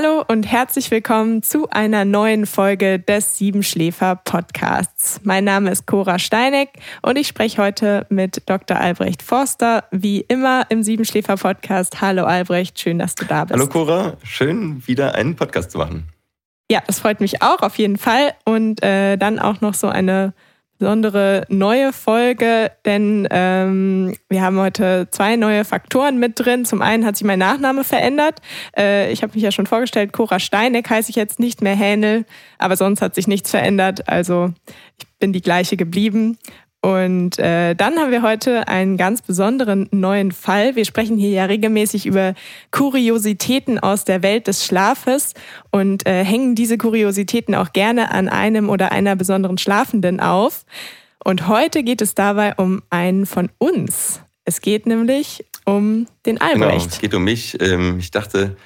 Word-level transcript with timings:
Hallo 0.00 0.24
und 0.28 0.44
herzlich 0.44 0.92
willkommen 0.92 1.42
zu 1.42 1.68
einer 1.70 2.04
neuen 2.04 2.46
Folge 2.46 3.00
des 3.00 3.36
Siebenschläfer 3.36 4.14
Podcasts. 4.14 5.20
Mein 5.24 5.42
Name 5.42 5.72
ist 5.72 5.88
Cora 5.88 6.20
Steineck 6.20 6.68
und 7.02 7.18
ich 7.18 7.26
spreche 7.26 7.60
heute 7.60 8.06
mit 8.08 8.48
Dr. 8.48 8.76
Albrecht 8.76 9.24
Forster, 9.24 9.86
wie 9.90 10.20
immer 10.20 10.66
im 10.68 10.84
Siebenschläfer 10.84 11.36
Podcast. 11.36 12.00
Hallo 12.00 12.26
Albrecht, 12.26 12.78
schön, 12.78 13.00
dass 13.00 13.16
du 13.16 13.24
da 13.24 13.44
bist. 13.44 13.58
Hallo 13.58 13.68
Cora, 13.68 14.16
schön 14.22 14.86
wieder 14.86 15.16
einen 15.16 15.34
Podcast 15.34 15.72
zu 15.72 15.78
machen. 15.78 16.08
Ja, 16.70 16.80
das 16.86 17.00
freut 17.00 17.20
mich 17.20 17.42
auch 17.42 17.62
auf 17.62 17.76
jeden 17.76 17.98
Fall 17.98 18.34
und 18.44 18.80
äh, 18.84 19.16
dann 19.16 19.40
auch 19.40 19.60
noch 19.60 19.74
so 19.74 19.88
eine 19.88 20.32
besondere 20.78 21.44
neue 21.48 21.92
Folge, 21.92 22.70
denn 22.84 23.26
ähm, 23.30 24.14
wir 24.28 24.42
haben 24.42 24.58
heute 24.58 25.08
zwei 25.10 25.36
neue 25.36 25.64
Faktoren 25.64 26.18
mit 26.18 26.38
drin. 26.38 26.64
Zum 26.64 26.82
einen 26.82 27.04
hat 27.04 27.16
sich 27.16 27.26
mein 27.26 27.40
Nachname 27.40 27.84
verändert. 27.84 28.40
Äh, 28.76 29.12
ich 29.12 29.22
habe 29.22 29.34
mich 29.34 29.42
ja 29.42 29.50
schon 29.50 29.66
vorgestellt, 29.66 30.12
Cora 30.12 30.38
Steineck 30.38 30.88
heiße 30.88 31.10
ich 31.10 31.16
jetzt 31.16 31.40
nicht 31.40 31.62
mehr 31.62 31.74
Hähnel, 31.74 32.24
aber 32.58 32.76
sonst 32.76 33.02
hat 33.02 33.14
sich 33.14 33.26
nichts 33.26 33.50
verändert. 33.50 34.08
Also 34.08 34.52
ich 34.98 35.06
bin 35.18 35.32
die 35.32 35.42
gleiche 35.42 35.76
geblieben. 35.76 36.38
Und 36.88 37.38
äh, 37.38 37.74
dann 37.74 37.98
haben 37.98 38.10
wir 38.10 38.22
heute 38.22 38.66
einen 38.66 38.96
ganz 38.96 39.20
besonderen 39.20 39.88
neuen 39.90 40.32
Fall. 40.32 40.74
Wir 40.74 40.86
sprechen 40.86 41.18
hier 41.18 41.28
ja 41.28 41.44
regelmäßig 41.44 42.06
über 42.06 42.32
Kuriositäten 42.70 43.78
aus 43.78 44.06
der 44.06 44.22
Welt 44.22 44.46
des 44.46 44.64
Schlafes 44.64 45.34
und 45.70 46.08
äh, 46.08 46.24
hängen 46.24 46.54
diese 46.54 46.78
Kuriositäten 46.78 47.54
auch 47.54 47.74
gerne 47.74 48.10
an 48.10 48.30
einem 48.30 48.70
oder 48.70 48.90
einer 48.90 49.16
besonderen 49.16 49.58
Schlafenden 49.58 50.18
auf. 50.18 50.64
Und 51.22 51.46
heute 51.46 51.82
geht 51.82 52.00
es 52.00 52.14
dabei 52.14 52.54
um 52.54 52.82
einen 52.88 53.26
von 53.26 53.50
uns. 53.58 54.22
Es 54.46 54.62
geht 54.62 54.86
nämlich 54.86 55.44
um 55.66 56.06
den 56.24 56.40
Albrecht. 56.40 56.70
Genau, 56.70 56.86
es 56.86 57.00
geht 57.00 57.12
um 57.12 57.24
mich. 57.24 57.60
Ähm, 57.60 57.98
ich 57.98 58.12
dachte, 58.12 58.56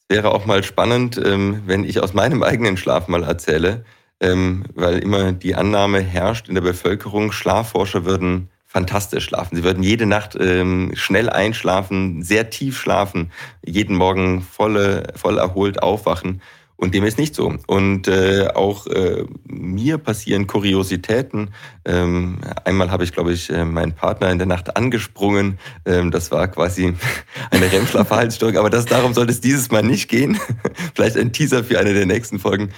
es 0.00 0.16
wäre 0.16 0.30
auch 0.30 0.46
mal 0.46 0.64
spannend, 0.64 1.20
ähm, 1.22 1.60
wenn 1.66 1.84
ich 1.84 2.00
aus 2.00 2.14
meinem 2.14 2.42
eigenen 2.42 2.78
Schlaf 2.78 3.06
mal 3.06 3.22
erzähle 3.22 3.84
ähm, 4.20 4.64
weil 4.74 4.98
immer 4.98 5.32
die 5.32 5.54
Annahme 5.54 6.00
herrscht 6.00 6.48
in 6.48 6.54
der 6.54 6.62
Bevölkerung, 6.62 7.32
Schlafforscher 7.32 8.04
würden 8.04 8.50
fantastisch 8.66 9.24
schlafen. 9.24 9.56
Sie 9.56 9.64
würden 9.64 9.82
jede 9.82 10.06
Nacht 10.06 10.36
ähm, 10.38 10.92
schnell 10.94 11.30
einschlafen, 11.30 12.22
sehr 12.22 12.50
tief 12.50 12.78
schlafen, 12.78 13.32
jeden 13.64 13.96
Morgen 13.96 14.42
volle, 14.42 15.12
voll 15.14 15.38
erholt 15.38 15.82
aufwachen. 15.82 16.42
Und 16.76 16.94
dem 16.94 17.04
ist 17.04 17.18
nicht 17.18 17.34
so. 17.34 17.54
Und 17.66 18.06
äh, 18.06 18.48
auch 18.54 18.86
äh, 18.86 19.24
mir 19.44 19.96
passieren 19.96 20.46
Kuriositäten. 20.46 21.50
Ähm, 21.86 22.38
einmal 22.64 22.90
habe 22.90 23.04
ich, 23.04 23.12
glaube 23.12 23.32
ich, 23.32 23.48
äh, 23.48 23.64
meinen 23.64 23.92
Partner 23.92 24.30
in 24.30 24.38
der 24.38 24.46
Nacht 24.46 24.76
angesprungen. 24.76 25.58
Ähm, 25.86 26.10
das 26.10 26.30
war 26.30 26.48
quasi 26.48 26.94
eine 27.50 27.72
REM-Schlafverhaltensstörung. 27.72 28.58
Aber 28.58 28.68
das, 28.68 28.84
darum 28.84 29.14
sollte 29.14 29.32
es 29.32 29.40
dieses 29.40 29.70
Mal 29.70 29.82
nicht 29.82 30.08
gehen. 30.08 30.38
Vielleicht 30.94 31.16
ein 31.16 31.32
Teaser 31.32 31.64
für 31.64 31.78
eine 31.78 31.94
der 31.94 32.06
nächsten 32.06 32.38
Folgen. 32.38 32.70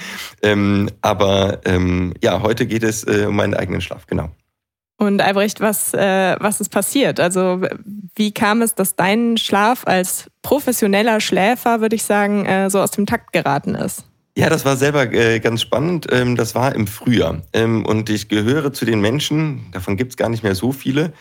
Ähm, 0.42 0.90
aber 1.02 1.60
ähm, 1.64 2.14
ja, 2.22 2.40
heute 2.40 2.66
geht 2.66 2.84
es 2.84 3.04
äh, 3.04 3.26
um 3.28 3.34
meinen 3.34 3.54
eigenen 3.54 3.80
Schlaf, 3.80 4.06
genau. 4.06 4.30
Und 4.98 5.22
Albrecht, 5.22 5.60
was, 5.60 5.94
äh, 5.94 6.36
was 6.40 6.60
ist 6.60 6.70
passiert? 6.70 7.20
Also 7.20 7.62
wie 8.16 8.32
kam 8.32 8.62
es, 8.62 8.74
dass 8.74 8.96
dein 8.96 9.36
Schlaf 9.36 9.86
als 9.86 10.28
professioneller 10.42 11.20
Schläfer, 11.20 11.80
würde 11.80 11.94
ich 11.94 12.02
sagen, 12.02 12.44
äh, 12.44 12.68
so 12.68 12.80
aus 12.80 12.90
dem 12.90 13.06
Takt 13.06 13.32
geraten 13.32 13.76
ist? 13.76 14.04
Ja, 14.36 14.50
das 14.50 14.64
war 14.64 14.76
selber 14.76 15.12
äh, 15.12 15.38
ganz 15.38 15.62
spannend. 15.62 16.08
Ähm, 16.10 16.34
das 16.34 16.56
war 16.56 16.74
im 16.74 16.88
Frühjahr. 16.88 17.42
Ähm, 17.52 17.86
und 17.86 18.10
ich 18.10 18.28
gehöre 18.28 18.72
zu 18.72 18.84
den 18.84 19.00
Menschen, 19.00 19.66
davon 19.70 19.96
gibt 19.96 20.12
es 20.12 20.16
gar 20.16 20.28
nicht 20.28 20.42
mehr 20.42 20.56
so 20.56 20.72
viele, 20.72 21.12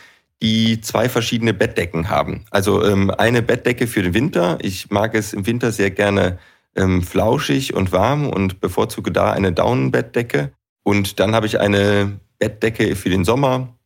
die 0.42 0.80
zwei 0.80 1.08
verschiedene 1.08 1.54
Bettdecken 1.54 2.10
haben. 2.10 2.44
Also 2.50 2.84
ähm, 2.84 3.10
eine 3.10 3.42
Bettdecke 3.42 3.86
für 3.86 4.02
den 4.02 4.14
Winter. 4.14 4.58
Ich 4.60 4.90
mag 4.90 5.14
es 5.14 5.32
im 5.32 5.46
Winter 5.46 5.70
sehr 5.70 5.90
gerne 5.90 6.38
ähm, 6.74 7.02
flauschig 7.02 7.74
und 7.74 7.92
warm 7.92 8.28
und 8.28 8.60
bevorzuge 8.60 9.12
da 9.12 9.32
eine 9.32 9.52
Daunenbettdecke. 9.52 10.52
Und 10.82 11.20
dann 11.20 11.34
habe 11.34 11.46
ich 11.46 11.60
eine 11.60 12.18
Bettdecke 12.38 12.94
für 12.94 13.10
den 13.10 13.24
Sommer. 13.24 13.77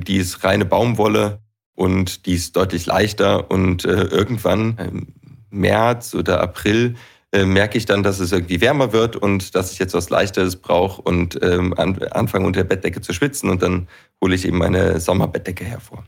Die 0.00 0.16
ist 0.16 0.44
reine 0.44 0.64
Baumwolle 0.64 1.40
und 1.74 2.26
die 2.26 2.34
ist 2.34 2.56
deutlich 2.56 2.86
leichter. 2.86 3.50
Und 3.50 3.84
äh, 3.84 4.04
irgendwann 4.04 4.76
im 4.78 5.06
März 5.50 6.14
oder 6.14 6.40
April 6.40 6.94
äh, 7.32 7.44
merke 7.44 7.78
ich 7.78 7.86
dann, 7.86 8.02
dass 8.02 8.20
es 8.20 8.32
irgendwie 8.32 8.60
wärmer 8.60 8.92
wird 8.92 9.16
und 9.16 9.54
dass 9.54 9.72
ich 9.72 9.78
jetzt 9.78 9.94
was 9.94 10.10
Leichteres 10.10 10.56
brauche 10.56 11.02
und 11.02 11.38
ähm, 11.42 11.74
an, 11.76 12.02
anfange 12.10 12.46
unter 12.46 12.60
der 12.60 12.68
Bettdecke 12.68 13.00
zu 13.00 13.12
schwitzen. 13.12 13.50
Und 13.50 13.62
dann 13.62 13.88
hole 14.22 14.34
ich 14.34 14.46
eben 14.46 14.58
meine 14.58 15.00
Sommerbettdecke 15.00 15.64
hervor. 15.64 16.04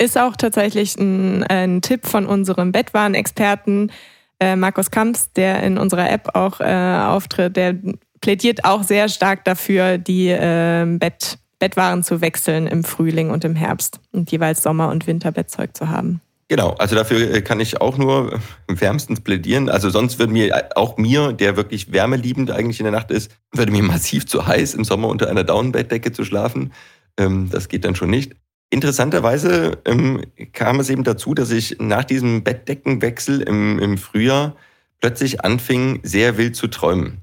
Ist 0.00 0.16
auch 0.16 0.36
tatsächlich 0.36 0.96
ein, 0.96 1.42
ein 1.44 1.82
Tipp 1.82 2.06
von 2.06 2.26
unserem 2.26 2.70
Bettwarenexperten 2.72 3.90
äh, 4.40 4.56
Markus 4.56 4.90
Kamps, 4.90 5.32
der 5.32 5.62
in 5.62 5.78
unserer 5.78 6.10
App 6.10 6.34
auch 6.34 6.60
äh, 6.60 6.98
auftritt, 7.04 7.56
der 7.56 7.76
plädiert 8.20 8.64
auch 8.64 8.82
sehr 8.82 9.08
stark 9.08 9.44
dafür, 9.44 9.98
die 9.98 10.28
äh, 10.28 10.86
Bett, 10.86 11.38
Bettwaren 11.58 12.02
zu 12.02 12.20
wechseln 12.20 12.66
im 12.66 12.84
Frühling 12.84 13.30
und 13.30 13.44
im 13.44 13.56
Herbst 13.56 14.00
und 14.12 14.30
jeweils 14.30 14.62
Sommer- 14.62 14.90
und 14.90 15.06
Winterbettzeug 15.06 15.76
zu 15.76 15.88
haben. 15.88 16.20
Genau, 16.48 16.70
also 16.78 16.96
dafür 16.96 17.30
äh, 17.30 17.42
kann 17.42 17.60
ich 17.60 17.80
auch 17.80 17.98
nur 17.98 18.40
wärmstens 18.68 19.20
plädieren. 19.20 19.68
Also 19.68 19.90
sonst 19.90 20.18
würde 20.18 20.32
mir 20.32 20.70
auch 20.76 20.96
mir, 20.96 21.32
der 21.32 21.56
wirklich 21.56 21.92
wärmeliebend 21.92 22.50
eigentlich 22.50 22.80
in 22.80 22.84
der 22.84 22.92
Nacht 22.92 23.10
ist, 23.10 23.30
würde 23.52 23.70
mir 23.70 23.82
massiv 23.84 24.26
zu 24.26 24.46
heiß 24.46 24.74
im 24.74 24.84
Sommer 24.84 25.08
unter 25.08 25.28
einer 25.28 25.44
Daunenbettdecke 25.44 26.12
zu 26.12 26.24
schlafen. 26.24 26.72
Ähm, 27.18 27.50
das 27.50 27.68
geht 27.68 27.84
dann 27.84 27.94
schon 27.94 28.10
nicht. 28.10 28.34
Interessanterweise 28.70 29.78
ähm, 29.84 30.22
kam 30.52 30.80
es 30.80 30.88
eben 30.90 31.04
dazu, 31.04 31.34
dass 31.34 31.50
ich 31.50 31.76
nach 31.80 32.04
diesem 32.04 32.44
Bettdeckenwechsel 32.44 33.42
im, 33.42 33.78
im 33.78 33.98
Frühjahr 33.98 34.56
plötzlich 35.00 35.42
anfing, 35.44 36.00
sehr 36.02 36.38
wild 36.38 36.56
zu 36.56 36.68
träumen. 36.68 37.22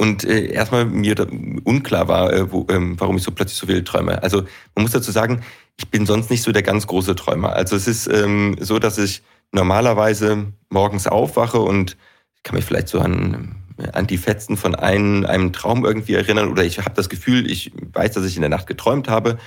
Und 0.00 0.24
äh, 0.24 0.52
erstmal 0.52 0.84
mir 0.84 1.16
unklar 1.64 2.06
war, 2.06 2.32
äh, 2.32 2.52
wo, 2.52 2.66
ähm, 2.70 2.94
warum 2.98 3.16
ich 3.16 3.24
so 3.24 3.32
plötzlich 3.32 3.58
so 3.58 3.66
wild 3.66 3.86
träume. 3.86 4.22
Also 4.22 4.42
man 4.76 4.82
muss 4.82 4.92
dazu 4.92 5.10
sagen, 5.10 5.42
ich 5.76 5.88
bin 5.90 6.06
sonst 6.06 6.30
nicht 6.30 6.42
so 6.42 6.52
der 6.52 6.62
ganz 6.62 6.86
große 6.86 7.16
Träumer. 7.16 7.52
Also 7.52 7.74
es 7.74 7.88
ist 7.88 8.06
ähm, 8.06 8.56
so, 8.60 8.78
dass 8.78 8.96
ich 8.96 9.22
normalerweise 9.50 10.52
morgens 10.70 11.08
aufwache 11.08 11.58
und 11.58 11.96
ich 12.36 12.44
kann 12.44 12.54
mich 12.54 12.64
vielleicht 12.64 12.88
so 12.88 13.00
an, 13.00 13.56
an 13.92 14.06
die 14.06 14.18
Fetzen 14.18 14.56
von 14.56 14.76
einem, 14.76 15.26
einem 15.26 15.52
Traum 15.52 15.84
irgendwie 15.84 16.14
erinnern 16.14 16.48
oder 16.48 16.62
ich 16.62 16.78
habe 16.78 16.94
das 16.94 17.08
Gefühl, 17.08 17.50
ich 17.50 17.72
weiß, 17.92 18.12
dass 18.12 18.24
ich 18.24 18.36
in 18.36 18.42
der 18.42 18.50
Nacht 18.50 18.68
geträumt 18.68 19.08
habe. 19.08 19.38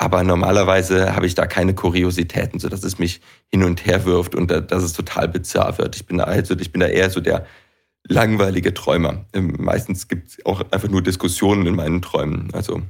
Aber 0.00 0.22
normalerweise 0.22 1.16
habe 1.16 1.26
ich 1.26 1.34
da 1.34 1.48
keine 1.48 1.74
Kuriositäten, 1.74 2.60
so 2.60 2.68
dass 2.68 2.84
es 2.84 3.00
mich 3.00 3.20
hin 3.48 3.64
und 3.64 3.84
her 3.84 4.04
wirft 4.04 4.36
und 4.36 4.48
da, 4.48 4.60
dass 4.60 4.84
es 4.84 4.92
total 4.92 5.26
bizarr 5.26 5.76
wird. 5.78 5.96
Ich 5.96 6.06
bin 6.06 6.20
also, 6.20 6.54
ich 6.56 6.70
bin 6.70 6.80
da 6.80 6.86
eher 6.86 7.10
so 7.10 7.20
der 7.20 7.46
langweilige 8.06 8.74
Träumer. 8.74 9.26
Ähm, 9.32 9.54
meistens 9.58 10.08
gibt 10.08 10.28
es 10.28 10.46
auch 10.46 10.62
einfach 10.70 10.88
nur 10.88 11.02
Diskussionen 11.02 11.66
in 11.66 11.74
meinen 11.74 12.02
Träumen. 12.02 12.50
Also 12.52 12.82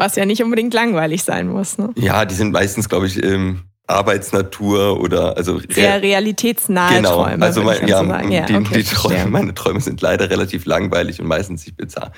was 0.00 0.16
ja 0.16 0.24
nicht 0.24 0.42
unbedingt 0.42 0.72
langweilig 0.72 1.24
sein 1.24 1.48
muss. 1.48 1.76
Ne? 1.76 1.90
Ja, 1.94 2.24
die 2.24 2.34
sind 2.34 2.52
meistens, 2.52 2.88
glaube 2.88 3.06
ich, 3.06 3.22
ähm, 3.22 3.64
Arbeitsnatur 3.86 4.98
oder 4.98 5.36
also 5.36 5.60
sehr 5.68 6.00
realitätsnahe 6.00 6.96
genau. 6.96 7.24
Träume. 7.24 7.44
Also 7.44 7.62
mein, 7.62 7.86
ja, 7.86 7.98
so 7.98 8.04
ja, 8.30 8.46
die, 8.46 8.54
okay, 8.54 8.78
die 8.78 8.84
Träume, 8.84 9.26
meine 9.26 9.52
Träume 9.52 9.80
sind 9.80 10.00
leider 10.00 10.30
relativ 10.30 10.64
langweilig 10.64 11.20
und 11.20 11.26
meistens 11.26 11.66
nicht 11.66 11.76
bizarr. 11.76 12.12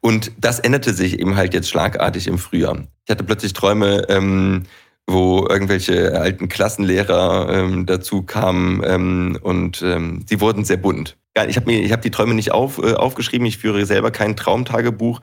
Und 0.00 0.32
das 0.38 0.58
änderte 0.58 0.92
sich 0.92 1.20
eben 1.20 1.36
halt 1.36 1.54
jetzt 1.54 1.68
schlagartig 1.68 2.26
im 2.26 2.38
Frühjahr. 2.38 2.78
Ich 3.04 3.10
hatte 3.10 3.22
plötzlich 3.22 3.52
Träume, 3.52 4.06
ähm, 4.08 4.64
wo 5.06 5.46
irgendwelche 5.48 6.20
alten 6.20 6.48
Klassenlehrer 6.48 7.48
ähm, 7.50 7.86
dazu 7.86 8.22
kamen 8.22 8.82
ähm, 8.84 9.38
und 9.40 9.82
ähm, 9.82 10.24
sie 10.28 10.40
wurden 10.40 10.64
sehr 10.64 10.76
bunt. 10.76 11.16
Ich 11.48 11.56
habe 11.56 11.66
mir, 11.66 11.80
ich 11.80 11.92
habe 11.92 12.02
die 12.02 12.10
Träume 12.10 12.34
nicht 12.34 12.52
auf, 12.52 12.78
äh, 12.78 12.94
aufgeschrieben. 12.94 13.46
Ich 13.46 13.58
führe 13.58 13.86
selber 13.86 14.10
kein 14.10 14.36
Traumtagebuch, 14.36 15.20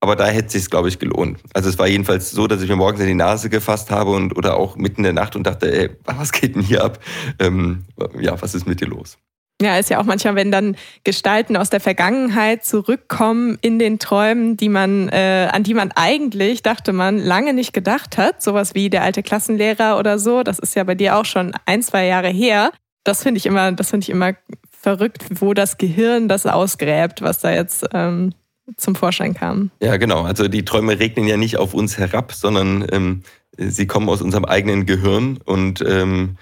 aber 0.00 0.14
da 0.14 0.26
hätte 0.26 0.46
es 0.46 0.52
sich, 0.52 0.70
glaube 0.70 0.88
ich, 0.88 0.98
gelohnt. 0.98 1.40
Also 1.54 1.68
es 1.68 1.78
war 1.78 1.88
jedenfalls 1.88 2.30
so, 2.30 2.46
dass 2.46 2.62
ich 2.62 2.68
mir 2.68 2.76
morgens 2.76 3.00
in 3.00 3.06
die 3.06 3.14
Nase 3.14 3.48
gefasst 3.48 3.90
habe 3.90 4.10
und 4.10 4.36
oder 4.36 4.56
auch 4.56 4.76
mitten 4.76 4.98
in 4.98 5.04
der 5.04 5.12
Nacht 5.12 5.34
und 5.34 5.46
dachte, 5.46 5.72
ey, 5.72 5.90
was 6.04 6.32
geht 6.32 6.54
denn 6.54 6.62
hier 6.62 6.84
ab? 6.84 6.98
Ähm, 7.38 7.84
ja, 8.20 8.40
was 8.40 8.54
ist 8.54 8.66
mit 8.66 8.80
dir 8.80 8.88
los? 8.88 9.18
Ja, 9.60 9.78
ist 9.78 9.88
ja 9.88 9.98
auch 9.98 10.04
manchmal, 10.04 10.34
wenn 10.34 10.52
dann 10.52 10.76
Gestalten 11.04 11.56
aus 11.56 11.70
der 11.70 11.80
Vergangenheit 11.80 12.64
zurückkommen 12.64 13.56
in 13.62 13.78
den 13.78 13.98
Träumen, 13.98 14.58
die 14.58 14.68
man, 14.68 15.08
äh, 15.08 15.48
an 15.50 15.62
die 15.62 15.72
man 15.72 15.92
eigentlich, 15.92 16.62
dachte 16.62 16.92
man, 16.92 17.18
lange 17.18 17.54
nicht 17.54 17.72
gedacht 17.72 18.18
hat. 18.18 18.42
Sowas 18.42 18.74
wie 18.74 18.90
der 18.90 19.02
alte 19.02 19.22
Klassenlehrer 19.22 19.98
oder 19.98 20.18
so. 20.18 20.42
Das 20.42 20.58
ist 20.58 20.76
ja 20.76 20.84
bei 20.84 20.94
dir 20.94 21.16
auch 21.16 21.24
schon 21.24 21.52
ein, 21.64 21.82
zwei 21.82 22.04
Jahre 22.06 22.28
her. 22.28 22.70
Das 23.04 23.22
finde 23.22 23.38
ich 23.38 23.46
immer, 23.46 23.72
das 23.72 23.90
finde 23.90 24.04
ich 24.04 24.10
immer 24.10 24.34
verrückt, 24.70 25.24
wo 25.40 25.54
das 25.54 25.78
Gehirn 25.78 26.28
das 26.28 26.44
ausgräbt, 26.44 27.22
was 27.22 27.38
da 27.38 27.50
jetzt 27.50 27.86
ähm, 27.94 28.34
zum 28.76 28.94
Vorschein 28.94 29.32
kam. 29.32 29.70
Ja, 29.80 29.96
genau. 29.96 30.22
Also 30.22 30.48
die 30.48 30.66
Träume 30.66 30.98
regnen 30.98 31.26
ja 31.26 31.38
nicht 31.38 31.56
auf 31.56 31.72
uns 31.72 31.96
herab, 31.96 32.32
sondern 32.32 32.86
ähm, 32.92 33.22
sie 33.56 33.86
kommen 33.86 34.08
aus 34.10 34.20
unserem 34.20 34.44
eigenen 34.44 34.84
Gehirn 34.84 35.38
und 35.44 35.80
ähm, 35.80 36.36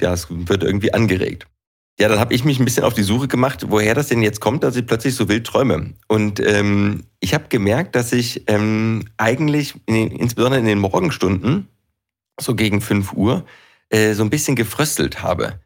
ja, 0.00 0.12
es 0.12 0.28
wird 0.30 0.62
irgendwie 0.62 0.94
angeregt. 0.94 1.48
Ja, 1.98 2.08
dann 2.08 2.18
habe 2.18 2.34
ich 2.34 2.44
mich 2.44 2.58
ein 2.58 2.64
bisschen 2.64 2.82
auf 2.82 2.94
die 2.94 3.04
Suche 3.04 3.28
gemacht, 3.28 3.66
woher 3.68 3.94
das 3.94 4.08
denn 4.08 4.22
jetzt 4.22 4.40
kommt, 4.40 4.64
dass 4.64 4.74
ich 4.74 4.84
plötzlich 4.84 5.14
so 5.14 5.28
wild 5.28 5.46
träume. 5.46 5.94
Und 6.08 6.40
ähm, 6.40 7.04
ich 7.20 7.34
habe 7.34 7.44
gemerkt, 7.48 7.94
dass 7.94 8.12
ich 8.12 8.42
ähm, 8.48 9.04
eigentlich, 9.16 9.74
in, 9.86 10.10
insbesondere 10.10 10.58
in 10.58 10.66
den 10.66 10.80
Morgenstunden, 10.80 11.68
so 12.40 12.56
gegen 12.56 12.80
5 12.80 13.12
Uhr, 13.12 13.44
äh, 13.90 14.14
so 14.14 14.24
ein 14.24 14.30
bisschen 14.30 14.56
gefröstelt 14.56 15.22
habe. 15.22 15.60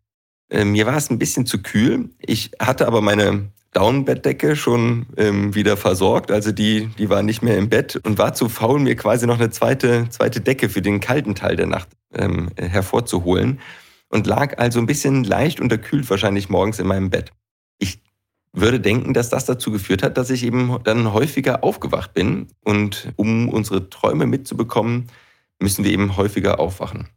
Äh, 0.51 0.67
mir 0.67 0.85
war 0.85 0.97
es 0.97 1.09
ein 1.09 1.19
bisschen 1.19 1.47
zu 1.47 1.63
kühl. 1.63 2.11
Ich 2.19 2.51
hatte 2.61 2.87
aber 2.87 3.01
meine 3.01 3.51
Downbettdecke 3.73 4.55
schon 4.55 5.07
ähm, 5.17 5.55
wieder 5.55 5.79
versorgt. 5.79 6.31
Also 6.31 6.53
die, 6.53 6.89
die 6.99 7.09
war 7.09 7.23
nicht 7.23 7.43
mehr 7.43 7.57
im 7.57 7.71
Bett 7.71 7.97
und 8.03 8.19
war 8.19 8.35
zu 8.35 8.51
faul, 8.51 8.81
mir 8.81 8.97
quasi 8.97 9.27
noch 9.27 9.39
eine 9.39 9.51
zweite, 9.51 10.09
zweite 10.11 10.43
Decke 10.43 10.69
für 10.69 10.83
den 10.83 11.01
kalten 11.01 11.35
Teil 11.35 11.57
der 11.57 11.67
Nacht 11.67 11.89
ähm, 12.15 12.51
hervorzuholen. 12.57 13.61
Und 14.09 14.27
lag 14.27 14.59
also 14.59 14.79
ein 14.81 14.87
bisschen 14.87 15.25
leicht 15.25 15.61
unterkühlt 15.61 16.09
wahrscheinlich 16.09 16.49
morgens 16.49 16.79
in 16.79 16.87
meinem 16.87 17.11
Bett. 17.11 17.31
Ich 17.79 18.01
würde 18.53 18.81
denken, 18.81 19.13
dass 19.15 19.29
das 19.29 19.45
dazu 19.45 19.71
geführt 19.71 20.03
hat, 20.03 20.17
dass 20.17 20.31
ich 20.31 20.45
eben 20.45 20.79
dann 20.85 21.13
häufiger 21.13 21.63
aufgewacht 21.63 22.15
bin. 22.15 22.49
Und 22.65 23.13
um 23.17 23.49
unsere 23.49 23.91
Träume 23.91 24.27
mitzubekommen, 24.27 25.09
müssen 25.61 25.85
wir 25.85 25.93
eben 25.93 26.17
häufiger 26.17 26.59
aufwachen. 26.59 27.09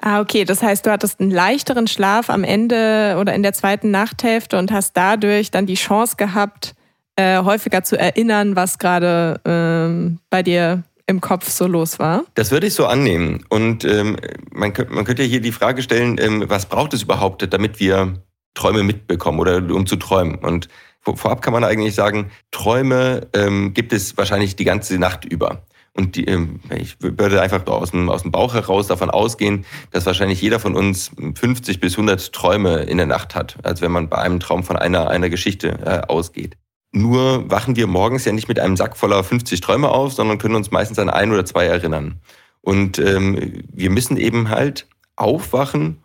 Ah, 0.00 0.20
okay. 0.20 0.44
Das 0.44 0.62
heißt, 0.62 0.84
du 0.84 0.90
hattest 0.90 1.20
einen 1.20 1.30
leichteren 1.30 1.86
Schlaf 1.86 2.28
am 2.28 2.44
Ende 2.44 3.16
oder 3.18 3.34
in 3.34 3.42
der 3.42 3.52
zweiten 3.52 3.90
Nachthälfte 3.90 4.58
und 4.58 4.70
hast 4.72 4.96
dadurch 4.96 5.50
dann 5.50 5.66
die 5.66 5.74
Chance 5.74 6.16
gehabt, 6.16 6.74
äh, 7.16 7.42
häufiger 7.42 7.84
zu 7.84 7.98
erinnern, 7.98 8.56
was 8.56 8.78
gerade 8.78 9.40
ähm, 9.44 10.18
bei 10.30 10.42
dir 10.42 10.82
im 11.06 11.20
Kopf 11.20 11.48
so 11.48 11.66
los 11.66 11.98
war? 11.98 12.24
Das 12.34 12.50
würde 12.50 12.66
ich 12.66 12.74
so 12.74 12.86
annehmen. 12.86 13.44
Und 13.48 13.84
ähm, 13.84 14.16
man, 14.52 14.72
man 14.90 15.04
könnte 15.04 15.22
hier 15.22 15.40
die 15.40 15.52
Frage 15.52 15.82
stellen, 15.82 16.18
ähm, 16.18 16.44
was 16.48 16.66
braucht 16.66 16.94
es 16.94 17.02
überhaupt, 17.02 17.46
damit 17.52 17.80
wir 17.80 18.14
Träume 18.54 18.82
mitbekommen 18.82 19.38
oder 19.38 19.56
um 19.56 19.86
zu 19.86 19.96
träumen? 19.96 20.36
Und 20.36 20.68
vorab 21.02 21.42
kann 21.42 21.52
man 21.52 21.64
eigentlich 21.64 21.94
sagen, 21.94 22.30
Träume 22.50 23.28
ähm, 23.34 23.74
gibt 23.74 23.92
es 23.92 24.16
wahrscheinlich 24.16 24.56
die 24.56 24.64
ganze 24.64 24.98
Nacht 24.98 25.24
über. 25.24 25.66
Und 25.96 26.16
die, 26.16 26.24
ähm, 26.24 26.60
ich 26.76 26.96
würde 27.00 27.40
einfach 27.40 27.64
aus 27.66 27.92
dem, 27.92 28.10
aus 28.10 28.22
dem 28.22 28.32
Bauch 28.32 28.54
heraus 28.54 28.88
davon 28.88 29.10
ausgehen, 29.10 29.64
dass 29.92 30.06
wahrscheinlich 30.06 30.40
jeder 30.40 30.58
von 30.58 30.74
uns 30.74 31.12
50 31.34 31.78
bis 31.78 31.92
100 31.94 32.32
Träume 32.32 32.82
in 32.82 32.96
der 32.96 33.06
Nacht 33.06 33.34
hat. 33.34 33.58
Also 33.62 33.82
wenn 33.82 33.92
man 33.92 34.08
bei 34.08 34.18
einem 34.18 34.40
Traum 34.40 34.64
von 34.64 34.76
einer, 34.76 35.08
einer 35.08 35.30
Geschichte 35.30 35.78
äh, 35.84 36.10
ausgeht. 36.10 36.56
Nur 36.96 37.50
wachen 37.50 37.76
wir 37.76 37.86
morgens 37.86 38.24
ja 38.24 38.32
nicht 38.32 38.48
mit 38.48 38.60
einem 38.60 38.76
Sack 38.76 38.96
voller 38.96 39.22
50 39.24 39.60
Träume 39.60 39.88
auf, 39.88 40.12
sondern 40.12 40.38
können 40.38 40.54
uns 40.54 40.70
meistens 40.70 40.98
an 40.98 41.10
ein 41.10 41.32
oder 41.32 41.44
zwei 41.44 41.66
erinnern. 41.66 42.20
Und 42.60 42.98
ähm, 42.98 43.64
wir 43.72 43.90
müssen 43.90 44.16
eben 44.16 44.48
halt 44.48 44.86
aufwachen 45.16 46.04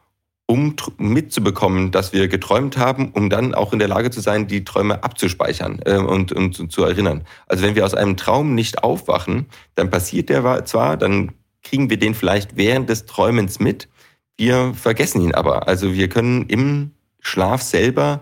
um 0.49 0.75
mitzubekommen, 0.97 1.91
dass 1.91 2.11
wir 2.11 2.27
geträumt 2.27 2.75
haben, 2.75 3.11
um 3.11 3.29
dann 3.29 3.53
auch 3.53 3.71
in 3.71 3.77
der 3.77 3.87
Lage 3.87 4.09
zu 4.09 4.19
sein, 4.19 4.47
die 4.47 4.63
Träume 4.63 5.03
abzuspeichern 5.03 5.79
äh, 5.85 5.97
und, 5.97 6.31
und 6.31 6.71
zu 6.71 6.83
erinnern. 6.83 7.23
Also 7.45 7.63
wenn 7.63 7.75
wir 7.75 7.85
aus 7.85 7.93
einem 7.93 8.17
Traum 8.17 8.55
nicht 8.55 8.83
aufwachen, 8.83 9.45
dann 9.75 9.91
passiert 9.91 10.29
der 10.29 10.65
zwar, 10.65 10.97
dann 10.97 11.33
kriegen 11.61 11.91
wir 11.91 11.99
den 11.99 12.15
vielleicht 12.15 12.57
während 12.57 12.89
des 12.89 13.05
Träumens 13.05 13.59
mit, 13.59 13.89
wir 14.37 14.73
vergessen 14.73 15.21
ihn 15.21 15.35
aber. 15.35 15.67
Also 15.67 15.93
wir 15.93 16.09
können 16.09 16.47
im 16.47 16.93
Schlaf 17.19 17.61
selber 17.61 18.21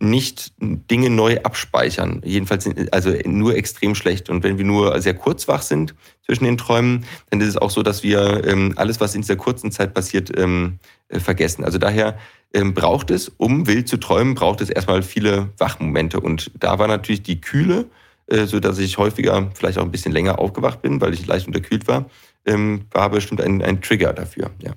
nicht 0.00 0.52
Dinge 0.60 1.10
neu 1.10 1.38
abspeichern. 1.42 2.22
Jedenfalls 2.24 2.68
also 2.92 3.12
nur 3.24 3.56
extrem 3.56 3.94
schlecht. 3.94 4.30
Und 4.30 4.44
wenn 4.44 4.58
wir 4.58 4.64
nur 4.64 5.00
sehr 5.00 5.14
kurz 5.14 5.48
wach 5.48 5.62
sind 5.62 5.94
zwischen 6.24 6.44
den 6.44 6.56
Träumen, 6.56 7.04
dann 7.30 7.40
ist 7.40 7.48
es 7.48 7.56
auch 7.56 7.70
so, 7.70 7.82
dass 7.82 8.02
wir 8.02 8.44
ähm, 8.46 8.74
alles, 8.76 9.00
was 9.00 9.14
in 9.14 9.22
dieser 9.22 9.36
kurzen 9.36 9.72
Zeit 9.72 9.94
passiert, 9.94 10.30
ähm, 10.38 10.78
äh, 11.08 11.18
vergessen. 11.18 11.64
Also 11.64 11.78
daher 11.78 12.16
ähm, 12.54 12.74
braucht 12.74 13.10
es, 13.10 13.28
um 13.36 13.66
wild 13.66 13.88
zu 13.88 13.96
träumen, 13.96 14.34
braucht 14.34 14.60
es 14.60 14.70
erstmal 14.70 15.02
viele 15.02 15.50
Wachmomente. 15.58 16.20
Und 16.20 16.50
da 16.58 16.78
war 16.78 16.86
natürlich 16.86 17.22
die 17.22 17.40
Kühle, 17.40 17.86
äh, 18.28 18.46
so 18.46 18.60
dass 18.60 18.78
ich 18.78 18.98
häufiger 18.98 19.50
vielleicht 19.54 19.78
auch 19.78 19.84
ein 19.84 19.90
bisschen 19.90 20.12
länger 20.12 20.38
aufgewacht 20.38 20.80
bin, 20.80 21.00
weil 21.00 21.12
ich 21.12 21.26
leicht 21.26 21.46
unterkühlt 21.46 21.88
war, 21.88 22.08
ähm, 22.46 22.82
war 22.92 23.10
bestimmt 23.10 23.40
ein, 23.40 23.62
ein 23.62 23.82
Trigger 23.82 24.12
dafür. 24.12 24.50
Ja. 24.62 24.72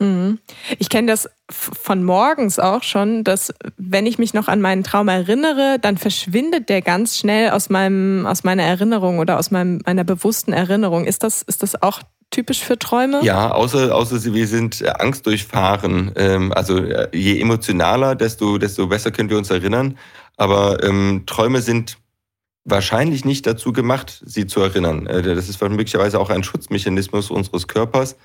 Mhm. 0.00 0.38
Ich 0.78 0.88
kenne 0.88 1.08
das 1.08 1.28
von 1.50 2.02
morgens 2.02 2.58
auch 2.58 2.82
schon, 2.82 3.22
dass 3.22 3.52
wenn 3.76 4.06
ich 4.06 4.18
mich 4.18 4.34
noch 4.34 4.48
an 4.48 4.60
meinen 4.60 4.82
Traum 4.82 5.08
erinnere, 5.08 5.78
dann 5.80 5.98
verschwindet 5.98 6.68
der 6.68 6.80
ganz 6.80 7.18
schnell 7.18 7.50
aus 7.50 7.68
meinem, 7.68 8.26
aus 8.26 8.42
meiner 8.42 8.62
Erinnerung 8.62 9.18
oder 9.18 9.38
aus 9.38 9.50
meinem, 9.50 9.80
meiner 9.84 10.04
bewussten 10.04 10.52
Erinnerung. 10.52 11.04
Ist 11.04 11.22
das, 11.22 11.42
ist 11.42 11.62
das 11.62 11.82
auch 11.82 12.00
typisch 12.30 12.60
für 12.60 12.78
Träume? 12.78 13.20
Ja, 13.22 13.50
außer, 13.50 13.94
außer 13.94 14.32
wir 14.32 14.46
sind 14.46 14.80
äh, 14.80 14.88
angstdurchfahren. 14.88 16.12
Ähm, 16.16 16.52
also 16.52 16.78
äh, 16.78 17.08
je 17.12 17.38
emotionaler, 17.38 18.14
desto, 18.14 18.56
desto 18.56 18.86
besser 18.86 19.10
können 19.10 19.28
wir 19.28 19.36
uns 19.36 19.50
erinnern. 19.50 19.98
Aber 20.36 20.82
ähm, 20.82 21.24
Träume 21.26 21.60
sind 21.60 21.98
wahrscheinlich 22.64 23.26
nicht 23.26 23.46
dazu 23.46 23.72
gemacht, 23.72 24.22
sie 24.24 24.46
zu 24.46 24.60
erinnern. 24.60 25.06
Äh, 25.06 25.22
das 25.22 25.50
ist 25.50 25.60
möglicherweise 25.60 26.18
auch 26.18 26.30
ein 26.30 26.42
Schutzmechanismus 26.42 27.30
unseres 27.30 27.68
Körpers 27.68 28.16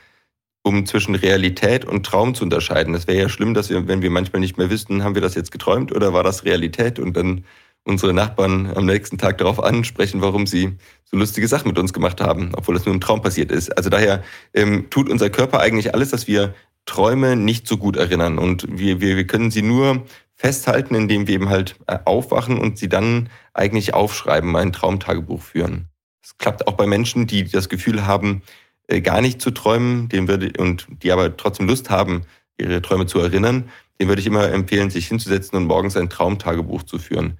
um 0.65 0.85
zwischen 0.87 1.13
Realität 1.13 1.85
und 1.85 2.05
Traum 2.05 2.33
zu 2.33 2.43
unterscheiden. 2.43 2.93
Das 2.93 3.05
wäre 3.05 3.21
ja 3.21 3.29
schlimm, 3.29 3.53
dass 3.53 3.69
wir, 3.69 3.87
wenn 3.87 4.01
wir 4.01 4.09
manchmal 4.09 4.39
nicht 4.39 4.57
mehr 4.57 4.71
wüssten, 4.71 5.03
haben 5.03 5.13
wir 5.13 5.21
das 5.21 5.35
jetzt 5.35 5.51
geträumt 5.51 5.91
oder 5.91 6.11
war 6.11 6.23
das 6.23 6.43
Realität 6.43 6.97
und 6.97 7.15
dann 7.15 7.45
unsere 7.83 8.15
Nachbarn 8.15 8.73
am 8.75 8.87
nächsten 8.87 9.19
Tag 9.19 9.37
darauf 9.37 9.63
ansprechen, 9.63 10.23
warum 10.23 10.47
sie 10.47 10.71
so 11.03 11.17
lustige 11.17 11.47
Sachen 11.47 11.67
mit 11.67 11.77
uns 11.77 11.93
gemacht 11.93 12.19
haben, 12.19 12.51
obwohl 12.57 12.73
das 12.73 12.83
nur 12.85 12.95
im 12.95 12.99
Traum 12.99 13.21
passiert 13.21 13.51
ist. 13.51 13.77
Also 13.77 13.91
daher 13.91 14.23
ähm, 14.55 14.89
tut 14.89 15.07
unser 15.07 15.29
Körper 15.29 15.59
eigentlich 15.59 15.93
alles, 15.93 16.09
dass 16.09 16.27
wir 16.27 16.55
Träume 16.87 17.35
nicht 17.35 17.67
so 17.67 17.77
gut 17.77 17.95
erinnern 17.95 18.39
und 18.39 18.65
wir, 18.67 19.01
wir, 19.01 19.17
wir 19.17 19.27
können 19.27 19.51
sie 19.51 19.61
nur 19.61 20.03
festhalten, 20.33 20.95
indem 20.95 21.27
wir 21.27 21.35
eben 21.35 21.49
halt 21.49 21.75
äh, 21.85 21.99
aufwachen 22.05 22.57
und 22.57 22.79
sie 22.79 22.89
dann 22.89 23.29
eigentlich 23.53 23.93
aufschreiben, 23.93 24.55
ein 24.55 24.73
Traumtagebuch 24.73 25.43
führen. 25.43 25.89
Das 26.23 26.39
klappt 26.39 26.67
auch 26.67 26.73
bei 26.73 26.87
Menschen, 26.87 27.27
die 27.27 27.43
das 27.43 27.69
Gefühl 27.69 28.07
haben, 28.07 28.41
äh, 28.87 29.01
gar 29.01 29.21
nicht 29.21 29.41
zu 29.41 29.51
träumen, 29.51 30.09
dem 30.09 30.27
würde, 30.27 30.51
und 30.61 30.87
die 31.03 31.11
aber 31.11 31.35
trotzdem 31.37 31.67
Lust 31.67 31.89
haben, 31.89 32.23
ihre 32.57 32.81
Träume 32.81 33.05
zu 33.05 33.19
erinnern, 33.19 33.69
dem 33.99 34.07
würde 34.07 34.21
ich 34.21 34.27
immer 34.27 34.49
empfehlen, 34.51 34.89
sich 34.89 35.07
hinzusetzen 35.07 35.57
und 35.57 35.65
morgens 35.65 35.97
ein 35.97 36.09
Traumtagebuch 36.09 36.83
zu 36.83 36.97
führen. 36.97 37.37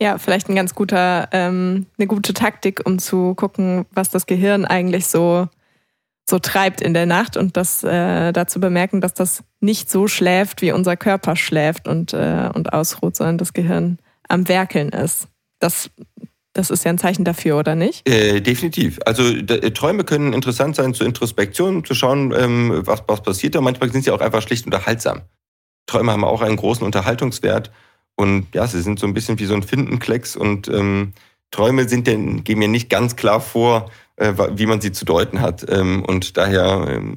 Ja, 0.00 0.16
vielleicht 0.16 0.48
ein 0.48 0.56
ganz 0.56 0.74
guter, 0.74 1.28
ähm, 1.32 1.86
eine 1.98 2.06
gute 2.06 2.32
Taktik, 2.32 2.80
um 2.86 2.98
zu 2.98 3.34
gucken, 3.34 3.84
was 3.92 4.08
das 4.08 4.26
Gehirn 4.26 4.64
eigentlich 4.64 5.06
so, 5.06 5.48
so 6.28 6.38
treibt 6.38 6.80
in 6.80 6.94
der 6.94 7.06
Nacht 7.06 7.36
und 7.36 7.56
das 7.56 7.84
äh, 7.84 8.32
dazu 8.32 8.60
bemerken, 8.60 9.02
dass 9.02 9.12
das 9.12 9.44
nicht 9.60 9.90
so 9.90 10.08
schläft, 10.08 10.62
wie 10.62 10.72
unser 10.72 10.96
Körper 10.96 11.36
schläft 11.36 11.86
und, 11.86 12.14
äh, 12.14 12.48
und 12.54 12.72
ausruht, 12.72 13.16
sondern 13.16 13.36
das 13.36 13.52
Gehirn 13.52 13.98
am 14.26 14.48
Werkeln 14.48 14.88
ist. 14.88 15.28
Das 15.58 15.90
das 16.52 16.70
ist 16.70 16.84
ja 16.84 16.90
ein 16.90 16.98
Zeichen 16.98 17.24
dafür, 17.24 17.58
oder 17.58 17.74
nicht? 17.74 18.08
Äh, 18.08 18.40
definitiv. 18.40 18.98
Also 19.06 19.22
äh, 19.22 19.70
Träume 19.70 20.04
können 20.04 20.32
interessant 20.32 20.76
sein 20.76 20.94
zur 20.94 21.06
Introspektion, 21.06 21.84
zu 21.84 21.94
schauen, 21.94 22.34
ähm, 22.36 22.82
was, 22.84 23.04
was 23.06 23.22
passiert 23.22 23.54
da. 23.54 23.60
Manchmal 23.60 23.92
sind 23.92 24.04
sie 24.04 24.10
auch 24.10 24.20
einfach 24.20 24.42
schlicht 24.42 24.66
unterhaltsam. 24.66 25.22
Träume 25.86 26.12
haben 26.12 26.24
auch 26.24 26.42
einen 26.42 26.56
großen 26.56 26.84
Unterhaltungswert. 26.84 27.70
Und 28.16 28.54
ja, 28.54 28.66
sie 28.66 28.82
sind 28.82 28.98
so 28.98 29.06
ein 29.06 29.14
bisschen 29.14 29.38
wie 29.38 29.46
so 29.46 29.54
ein 29.54 29.62
Findenklecks. 29.62 30.36
Und 30.36 30.68
ähm, 30.68 31.12
Träume 31.52 31.88
sind 31.88 32.06
denn, 32.06 32.42
geben 32.42 32.60
mir 32.60 32.68
nicht 32.68 32.90
ganz 32.90 33.16
klar 33.16 33.40
vor, 33.40 33.90
äh, 34.16 34.32
wie 34.52 34.66
man 34.66 34.80
sie 34.80 34.92
zu 34.92 35.04
deuten 35.04 35.40
hat. 35.40 35.64
Ähm, 35.68 36.04
und 36.04 36.36
daher 36.36 36.86
ähm, 36.88 37.14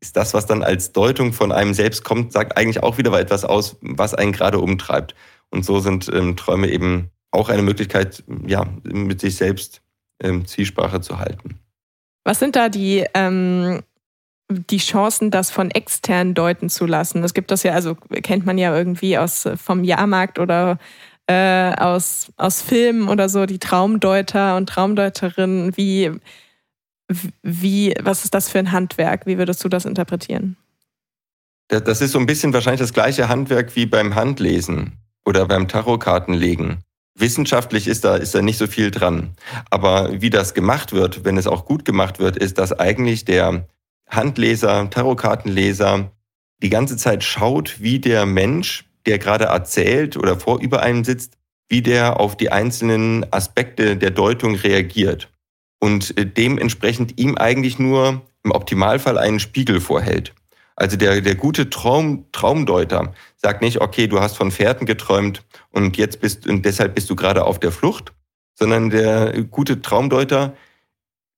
ist 0.00 0.16
das, 0.16 0.32
was 0.32 0.46
dann 0.46 0.62
als 0.62 0.92
Deutung 0.92 1.32
von 1.32 1.50
einem 1.50 1.74
selbst 1.74 2.04
kommt, 2.04 2.32
sagt 2.32 2.56
eigentlich 2.56 2.82
auch 2.82 2.98
wieder 2.98 3.18
etwas 3.18 3.44
aus, 3.44 3.76
was 3.80 4.14
einen 4.14 4.32
gerade 4.32 4.60
umtreibt. 4.60 5.14
Und 5.50 5.64
so 5.64 5.80
sind 5.80 6.08
ähm, 6.12 6.36
Träume 6.36 6.68
eben 6.68 7.10
auch 7.34 7.48
eine 7.48 7.62
Möglichkeit, 7.62 8.22
ja, 8.46 8.64
mit 8.84 9.20
sich 9.20 9.36
selbst 9.36 9.82
ähm, 10.22 10.46
Zwiesprache 10.46 11.00
zu 11.00 11.18
halten. 11.18 11.58
Was 12.24 12.38
sind 12.38 12.56
da 12.56 12.68
die, 12.68 13.04
ähm, 13.14 13.82
die 14.50 14.78
Chancen, 14.78 15.30
das 15.30 15.50
von 15.50 15.70
extern 15.70 16.34
deuten 16.34 16.70
zu 16.70 16.86
lassen? 16.86 17.22
Das 17.22 17.34
gibt 17.34 17.50
das 17.50 17.62
ja, 17.62 17.72
also 17.72 17.94
kennt 17.94 18.46
man 18.46 18.56
ja 18.56 18.74
irgendwie 18.76 19.18
aus 19.18 19.48
vom 19.56 19.84
Jahrmarkt 19.84 20.38
oder 20.38 20.78
äh, 21.26 21.74
aus, 21.74 22.32
aus 22.36 22.62
Filmen 22.62 23.08
oder 23.08 23.28
so, 23.28 23.46
die 23.46 23.58
Traumdeuter 23.58 24.56
und 24.56 24.68
Traumdeuterinnen. 24.68 25.76
Wie, 25.76 26.12
wie, 27.42 27.94
was 28.00 28.24
ist 28.24 28.34
das 28.34 28.48
für 28.48 28.58
ein 28.58 28.72
Handwerk? 28.72 29.26
Wie 29.26 29.38
würdest 29.38 29.64
du 29.64 29.68
das 29.68 29.84
interpretieren? 29.84 30.56
Das 31.68 32.00
ist 32.00 32.12
so 32.12 32.18
ein 32.18 32.26
bisschen 32.26 32.52
wahrscheinlich 32.52 32.80
das 32.80 32.92
gleiche 32.92 33.28
Handwerk 33.28 33.74
wie 33.74 33.86
beim 33.86 34.14
Handlesen 34.14 34.98
oder 35.24 35.46
beim 35.46 35.66
Tarotkartenlegen. 35.66 36.84
Wissenschaftlich 37.16 37.86
ist 37.86 38.04
da, 38.04 38.16
ist 38.16 38.34
da 38.34 38.42
nicht 38.42 38.58
so 38.58 38.66
viel 38.66 38.90
dran. 38.90 39.34
Aber 39.70 40.20
wie 40.20 40.30
das 40.30 40.52
gemacht 40.52 40.92
wird, 40.92 41.24
wenn 41.24 41.36
es 41.36 41.46
auch 41.46 41.64
gut 41.64 41.84
gemacht 41.84 42.18
wird, 42.18 42.36
ist, 42.36 42.58
dass 42.58 42.72
eigentlich 42.72 43.24
der 43.24 43.68
Handleser, 44.08 44.90
Tarotkartenleser 44.90 46.10
die 46.62 46.70
ganze 46.70 46.96
Zeit 46.96 47.22
schaut, 47.22 47.80
wie 47.80 48.00
der 48.00 48.26
Mensch, 48.26 48.84
der 49.06 49.18
gerade 49.18 49.44
erzählt 49.44 50.16
oder 50.16 50.38
vor 50.38 50.60
über 50.60 50.82
einem 50.82 51.04
sitzt, 51.04 51.36
wie 51.68 51.82
der 51.82 52.20
auf 52.20 52.36
die 52.36 52.50
einzelnen 52.50 53.26
Aspekte 53.32 53.96
der 53.96 54.10
Deutung 54.10 54.54
reagiert. 54.56 55.30
Und 55.80 56.16
äh, 56.18 56.26
dementsprechend 56.26 57.18
ihm 57.20 57.36
eigentlich 57.36 57.78
nur 57.78 58.22
im 58.42 58.50
Optimalfall 58.50 59.18
einen 59.18 59.40
Spiegel 59.40 59.80
vorhält. 59.80 60.34
Also 60.76 60.96
der, 60.96 61.20
der 61.20 61.34
gute 61.36 61.70
Traum, 61.70 62.26
Traumdeuter 62.32 63.14
sagt 63.36 63.62
nicht, 63.62 63.80
okay, 63.80 64.06
du 64.06 64.20
hast 64.20 64.36
von 64.36 64.50
Pferden 64.50 64.86
geträumt 64.86 65.44
und 65.70 65.96
jetzt 65.96 66.20
bist 66.20 66.46
und 66.46 66.64
deshalb 66.64 66.94
bist 66.94 67.08
du 67.10 67.16
gerade 67.16 67.44
auf 67.44 67.60
der 67.60 67.70
Flucht, 67.70 68.12
sondern 68.54 68.90
der 68.90 69.42
gute 69.44 69.82
Traumdeuter 69.82 70.54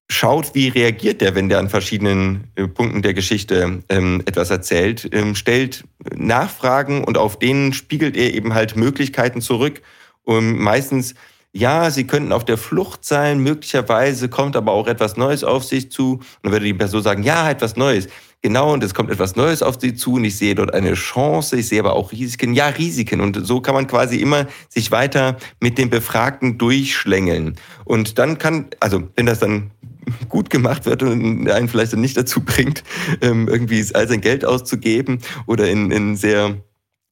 schaut, 0.09 0.55
wie 0.55 0.69
reagiert 0.69 1.21
der, 1.21 1.35
wenn 1.35 1.49
der 1.49 1.59
an 1.59 1.69
verschiedenen 1.69 2.51
äh, 2.55 2.67
Punkten 2.67 3.03
der 3.03 3.15
Geschichte 3.15 3.83
ähm, 3.89 4.23
etwas 4.25 4.51
erzählt, 4.51 5.09
ähm, 5.13 5.35
stellt 5.35 5.85
Nachfragen 6.15 7.05
und 7.05 7.19
auf 7.19 7.39
denen 7.39 7.73
spiegelt 7.73 8.17
er 8.17 8.33
eben 8.35 8.55
halt 8.55 8.77
Möglichkeiten 8.77 9.41
zurück. 9.41 9.83
Und 10.23 10.59
meistens, 10.59 11.15
ja, 11.53 11.91
sie 11.91 12.07
könnten 12.07 12.33
auf 12.33 12.45
der 12.45 12.59
Flucht 12.59 13.05
sein, 13.05 13.41
möglicherweise 13.41 14.29
kommt 14.29 14.57
aber 14.57 14.73
auch 14.73 14.87
etwas 14.87 15.17
Neues 15.17 15.43
auf 15.43 15.65
sich 15.65 15.91
zu. 15.91 16.15
Und 16.15 16.25
dann 16.43 16.53
würde 16.53 16.67
die 16.67 16.75
Person 16.75 17.03
sagen, 17.03 17.23
ja, 17.23 17.51
etwas 17.51 17.77
Neues. 17.77 18.09
Genau, 18.43 18.73
und 18.73 18.85
es 18.85 18.95
kommt 18.95 19.11
etwas 19.11 19.35
Neues 19.35 19.63
auf 19.63 19.79
sie 19.81 19.95
zu 19.95 20.15
und 20.15 20.25
ich 20.25 20.37
sehe 20.37 20.55
dort 20.55 20.73
eine 20.73 20.95
Chance, 20.95 21.57
ich 21.57 21.69
sehe 21.69 21.81
aber 21.81 21.95
auch 21.95 22.13
Risiken. 22.13 22.55
Ja, 22.55 22.69
Risiken. 22.69 23.21
Und 23.21 23.45
so 23.45 23.61
kann 23.61 23.75
man 23.75 23.87
quasi 23.87 24.19
immer 24.19 24.47
sich 24.69 24.91
weiter 24.93 25.37
mit 25.61 25.79
dem 25.79 25.91
Befragten 25.91 26.59
durchschlängeln. 26.59 27.57
Und 27.85 28.19
dann 28.19 28.39
kann, 28.39 28.67
also 28.79 29.03
wenn 29.17 29.27
das 29.27 29.41
dann 29.41 29.71
gut 30.29 30.51
gemacht 30.51 30.87
wird 30.87 31.03
und 31.03 31.51
einen 31.51 31.69
vielleicht 31.69 31.93
dann 31.93 32.01
nicht 32.01 32.17
dazu 32.17 32.41
bringt, 32.41 32.85
ähm, 33.21 33.49
irgendwie 33.49 33.85
all 33.95 34.07
sein 34.07 34.21
Geld 34.21 34.45
auszugeben 34.45 35.21
oder 35.47 35.69
in, 35.69 35.91
in 35.91 36.17
sehr 36.17 36.57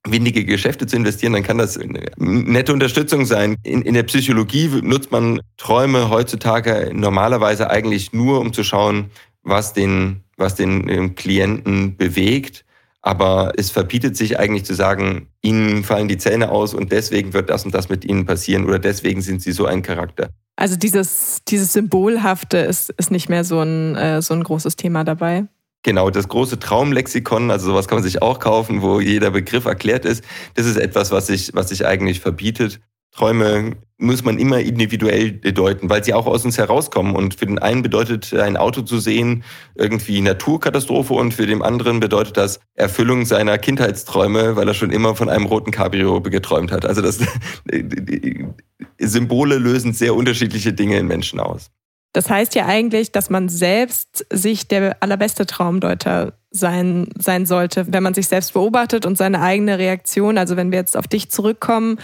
windige 0.06 0.44
Geschäfte 0.44 0.86
zu 0.86 0.96
investieren, 0.96 1.32
dann 1.32 1.42
kann 1.42 1.58
das 1.58 1.78
eine 1.78 2.02
nette 2.16 2.72
Unterstützung 2.72 3.24
sein. 3.24 3.56
In, 3.62 3.82
in 3.82 3.94
der 3.94 4.02
Psychologie 4.02 4.68
nutzt 4.82 5.10
man 5.10 5.40
Träume 5.56 6.10
heutzutage 6.10 6.90
normalerweise 6.94 7.70
eigentlich 7.70 8.12
nur, 8.12 8.40
um 8.40 8.52
zu 8.52 8.64
schauen, 8.64 9.10
was 9.42 9.72
den, 9.72 10.23
was 10.36 10.54
den 10.54 11.14
Klienten 11.14 11.96
bewegt. 11.96 12.64
Aber 13.02 13.52
es 13.58 13.70
verbietet 13.70 14.16
sich 14.16 14.38
eigentlich 14.38 14.64
zu 14.64 14.74
sagen, 14.74 15.28
ihnen 15.42 15.84
fallen 15.84 16.08
die 16.08 16.16
Zähne 16.16 16.50
aus 16.50 16.72
und 16.72 16.90
deswegen 16.90 17.34
wird 17.34 17.50
das 17.50 17.66
und 17.66 17.74
das 17.74 17.90
mit 17.90 18.02
ihnen 18.04 18.24
passieren 18.24 18.64
oder 18.64 18.78
deswegen 18.78 19.20
sind 19.20 19.42
sie 19.42 19.52
so 19.52 19.66
ein 19.66 19.82
Charakter. 19.82 20.30
Also 20.56 20.76
dieses, 20.76 21.42
dieses 21.46 21.74
Symbolhafte 21.74 22.56
ist, 22.58 22.90
ist 22.96 23.10
nicht 23.10 23.28
mehr 23.28 23.44
so 23.44 23.60
ein, 23.60 23.94
äh, 23.96 24.22
so 24.22 24.32
ein 24.32 24.42
großes 24.42 24.76
Thema 24.76 25.04
dabei. 25.04 25.46
Genau, 25.82 26.08
das 26.08 26.28
große 26.28 26.58
Traumlexikon, 26.58 27.50
also 27.50 27.66
sowas 27.66 27.88
kann 27.88 27.96
man 27.96 28.04
sich 28.04 28.22
auch 28.22 28.38
kaufen, 28.38 28.80
wo 28.80 29.00
jeder 29.00 29.30
Begriff 29.30 29.66
erklärt 29.66 30.06
ist. 30.06 30.24
Das 30.54 30.64
ist 30.64 30.78
etwas, 30.78 31.10
was 31.10 31.26
sich, 31.26 31.50
was 31.52 31.68
sich 31.68 31.84
eigentlich 31.84 32.20
verbietet. 32.20 32.80
Träume 33.14 33.76
muss 33.96 34.24
man 34.24 34.38
immer 34.38 34.58
individuell 34.58 35.32
deuten, 35.32 35.88
weil 35.88 36.02
sie 36.02 36.14
auch 36.14 36.26
aus 36.26 36.44
uns 36.44 36.58
herauskommen. 36.58 37.14
Und 37.14 37.34
für 37.34 37.46
den 37.46 37.60
einen 37.60 37.82
bedeutet 37.82 38.34
ein 38.34 38.56
Auto 38.56 38.82
zu 38.82 38.98
sehen 38.98 39.44
irgendwie 39.76 40.20
Naturkatastrophe 40.20 41.14
und 41.14 41.32
für 41.32 41.46
den 41.46 41.62
anderen 41.62 42.00
bedeutet 42.00 42.36
das 42.36 42.58
Erfüllung 42.74 43.24
seiner 43.24 43.56
Kindheitsträume, 43.56 44.56
weil 44.56 44.66
er 44.66 44.74
schon 44.74 44.90
immer 44.90 45.14
von 45.14 45.28
einem 45.28 45.46
roten 45.46 45.70
Cabrio 45.70 46.20
geträumt 46.20 46.72
hat. 46.72 46.84
Also 46.84 47.02
das 47.02 47.20
Symbole 48.98 49.58
lösen 49.58 49.92
sehr 49.92 50.14
unterschiedliche 50.14 50.72
Dinge 50.72 50.98
in 50.98 51.06
Menschen 51.06 51.38
aus. 51.38 51.70
Das 52.12 52.30
heißt 52.30 52.54
ja 52.54 52.66
eigentlich, 52.66 53.10
dass 53.10 53.28
man 53.28 53.48
selbst 53.48 54.26
sich 54.30 54.68
der 54.68 55.02
allerbeste 55.02 55.46
Traumdeuter 55.46 56.34
sein, 56.50 57.08
sein 57.18 57.44
sollte, 57.44 57.86
wenn 57.92 58.04
man 58.04 58.14
sich 58.14 58.28
selbst 58.28 58.54
beobachtet 58.54 59.04
und 59.04 59.18
seine 59.18 59.40
eigene 59.40 59.78
Reaktion. 59.78 60.38
Also 60.38 60.56
wenn 60.56 60.70
wir 60.70 60.78
jetzt 60.78 60.96
auf 60.96 61.08
dich 61.08 61.30
zurückkommen 61.30 61.98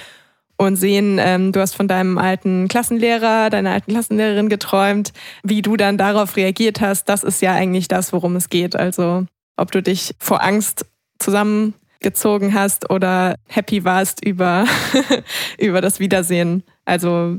und 0.61 0.77
sehen, 0.77 1.19
ähm, 1.19 1.53
du 1.53 1.61
hast 1.61 1.75
von 1.75 1.89
deinem 1.89 2.19
alten 2.19 2.69
Klassenlehrer, 2.69 3.49
deiner 3.49 3.71
alten 3.71 3.93
Klassenlehrerin 3.93 4.51
geträumt, 4.51 5.15
wie 5.43 5.63
du 5.63 5.79
dann 5.79 5.97
darauf 5.97 6.37
reagiert 6.37 6.83
hast, 6.83 7.09
das 7.09 7.25
ist 7.25 7.41
ja 7.41 7.55
eigentlich 7.55 7.89
das, 7.89 8.13
worum 8.13 8.37
es 8.37 8.51
geht. 8.51 8.77
Also 8.77 9.25
ob 9.57 9.73
du 9.73 9.83
dich 9.83 10.15
vor 10.19 10.43
Angst 10.43 10.85
zusammengezogen 11.19 12.53
hast 12.53 12.91
oder 12.91 13.37
happy 13.49 13.85
warst 13.87 14.23
über, 14.23 14.67
über 15.59 15.81
das 15.81 15.99
Wiedersehen. 15.99 16.63
Also 16.85 17.39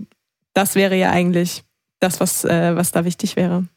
das 0.56 0.74
wäre 0.74 0.96
ja 0.96 1.12
eigentlich 1.12 1.62
das, 2.00 2.20
was, 2.22 2.44
äh, 2.44 2.76
was 2.76 2.92
da 2.92 3.06
wichtig 3.06 3.36
wäre. 3.36 3.68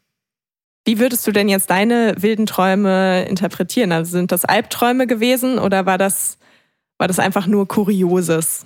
Wie 0.86 0.98
würdest 0.98 1.26
du 1.26 1.32
denn 1.32 1.50
jetzt 1.50 1.68
deine 1.68 2.14
wilden 2.16 2.46
Träume 2.46 3.26
interpretieren? 3.26 3.92
Also 3.92 4.12
sind 4.12 4.32
das 4.32 4.46
Albträume 4.46 5.06
gewesen 5.06 5.58
oder 5.58 5.84
war 5.84 5.98
das, 5.98 6.38
war 6.96 7.08
das 7.08 7.18
einfach 7.18 7.46
nur 7.46 7.68
Kurioses? 7.68 8.64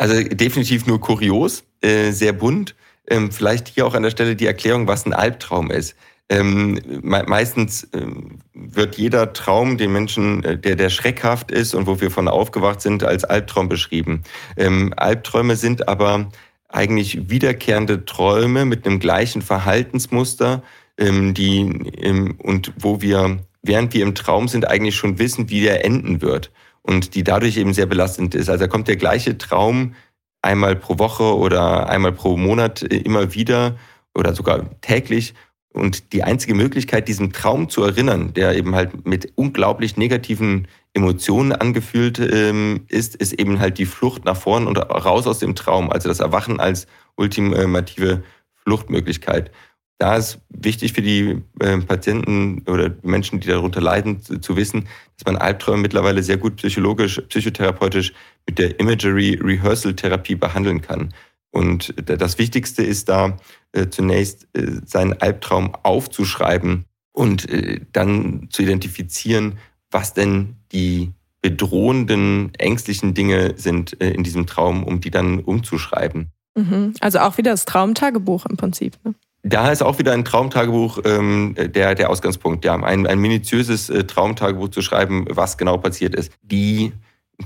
Also 0.00 0.22
definitiv 0.22 0.86
nur 0.86 0.98
kurios, 0.98 1.62
äh, 1.82 2.10
sehr 2.12 2.32
bunt. 2.32 2.74
Ähm, 3.06 3.30
vielleicht 3.30 3.68
hier 3.68 3.86
auch 3.86 3.92
an 3.92 4.02
der 4.02 4.10
Stelle 4.10 4.34
die 4.34 4.46
Erklärung, 4.46 4.86
was 4.86 5.04
ein 5.04 5.12
Albtraum 5.12 5.70
ist. 5.70 5.94
Ähm, 6.30 6.80
me 7.02 7.22
meistens 7.26 7.86
ähm, 7.92 8.38
wird 8.54 8.96
jeder 8.96 9.34
Traum, 9.34 9.76
den 9.76 9.92
Menschen, 9.92 10.42
äh, 10.42 10.56
der, 10.56 10.76
der 10.76 10.88
schreckhaft 10.88 11.50
ist 11.50 11.74
und 11.74 11.86
wo 11.86 12.00
wir 12.00 12.10
von 12.10 12.28
aufgewacht 12.28 12.80
sind, 12.80 13.04
als 13.04 13.24
Albtraum 13.24 13.68
beschrieben. 13.68 14.22
Ähm, 14.56 14.94
Albträume 14.96 15.56
sind 15.56 15.86
aber 15.86 16.30
eigentlich 16.68 17.28
wiederkehrende 17.28 18.06
Träume 18.06 18.64
mit 18.64 18.86
einem 18.86 19.00
gleichen 19.00 19.42
Verhaltensmuster, 19.42 20.62
ähm, 20.96 21.34
die 21.34 21.58
ähm, 22.00 22.36
und 22.38 22.72
wo 22.78 23.02
wir, 23.02 23.40
während 23.60 23.92
wir 23.92 24.02
im 24.02 24.14
Traum 24.14 24.48
sind, 24.48 24.66
eigentlich 24.66 24.96
schon 24.96 25.18
wissen, 25.18 25.50
wie 25.50 25.60
der 25.60 25.84
enden 25.84 26.22
wird 26.22 26.50
und 26.82 27.14
die 27.14 27.24
dadurch 27.24 27.56
eben 27.56 27.74
sehr 27.74 27.86
belastend 27.86 28.34
ist. 28.34 28.48
Also 28.48 28.64
da 28.64 28.68
kommt 28.68 28.88
der 28.88 28.96
gleiche 28.96 29.38
Traum 29.38 29.94
einmal 30.42 30.76
pro 30.76 30.98
Woche 30.98 31.36
oder 31.36 31.88
einmal 31.88 32.12
pro 32.12 32.36
Monat 32.36 32.82
immer 32.82 33.34
wieder 33.34 33.76
oder 34.14 34.34
sogar 34.34 34.80
täglich. 34.80 35.34
Und 35.72 36.12
die 36.12 36.24
einzige 36.24 36.54
Möglichkeit, 36.54 37.06
diesen 37.06 37.32
Traum 37.32 37.68
zu 37.68 37.84
erinnern, 37.84 38.34
der 38.34 38.56
eben 38.56 38.74
halt 38.74 39.06
mit 39.06 39.32
unglaublich 39.36 39.96
negativen 39.96 40.66
Emotionen 40.94 41.52
angefühlt 41.52 42.18
ähm, 42.18 42.86
ist, 42.88 43.14
ist 43.14 43.34
eben 43.34 43.60
halt 43.60 43.78
die 43.78 43.86
Flucht 43.86 44.24
nach 44.24 44.36
vorn 44.36 44.66
und 44.66 44.78
raus 44.78 45.28
aus 45.28 45.38
dem 45.38 45.54
Traum. 45.54 45.90
Also 45.90 46.08
das 46.08 46.18
Erwachen 46.18 46.58
als 46.58 46.88
ultimative 47.16 48.24
Fluchtmöglichkeit 48.64 49.52
da 50.00 50.16
ist 50.16 50.38
wichtig 50.48 50.94
für 50.94 51.02
die 51.02 51.42
äh, 51.60 51.76
Patienten 51.78 52.62
oder 52.66 52.90
Menschen, 53.02 53.38
die 53.38 53.48
darunter 53.48 53.82
leiden, 53.82 54.22
zu, 54.22 54.56
wissen, 54.56 54.88
dass 55.18 55.26
man 55.26 55.36
Albträume 55.36 55.82
mittlerweile 55.82 56.22
sehr 56.22 56.38
gut 56.38 56.56
psychologisch, 56.56 57.20
psychotherapeutisch 57.28 58.14
mit 58.48 58.58
der 58.58 58.80
Imagery 58.80 59.38
Rehearsal 59.42 59.94
Therapie 59.94 60.36
behandeln 60.36 60.80
kann. 60.80 61.12
Und 61.50 61.92
das 62.06 62.38
Wichtigste 62.38 62.82
ist 62.82 63.10
da 63.10 63.36
äh, 63.72 63.88
zunächst 63.88 64.48
äh, 64.54 64.80
seinen 64.86 65.20
Albtraum 65.20 65.74
aufzuschreiben 65.82 66.86
und 67.12 67.50
äh, 67.50 67.80
dann 67.92 68.48
zu 68.50 68.62
identifizieren, 68.62 69.58
was 69.90 70.14
denn 70.14 70.56
die 70.72 71.12
bedrohenden, 71.42 72.54
ängstlichen 72.54 73.12
Dinge 73.12 73.52
sind 73.56 74.00
äh, 74.00 74.12
in 74.12 74.24
diesem 74.24 74.46
Traum, 74.46 74.82
um 74.82 75.02
die 75.02 75.10
dann 75.10 75.40
umzuschreiben. 75.40 76.30
Mhm. 76.54 76.94
Also 77.00 77.18
auch 77.18 77.36
wieder 77.36 77.50
das 77.50 77.66
Traumtagebuch 77.66 78.46
im 78.46 78.56
Prinzip. 78.56 78.98
Ne? 79.04 79.14
Da 79.42 79.72
ist 79.72 79.82
auch 79.82 79.98
wieder 79.98 80.12
ein 80.12 80.24
Traumtagebuch 80.24 81.00
ähm, 81.04 81.54
der, 81.56 81.94
der 81.94 82.10
Ausgangspunkt, 82.10 82.64
ja, 82.64 82.74
ein, 82.74 83.06
ein 83.06 83.18
minutiöses 83.18 83.88
äh, 83.88 84.04
Traumtagebuch 84.04 84.68
zu 84.68 84.82
schreiben, 84.82 85.24
was 85.30 85.56
genau 85.56 85.78
passiert 85.78 86.14
ist. 86.14 86.32
Die 86.42 86.92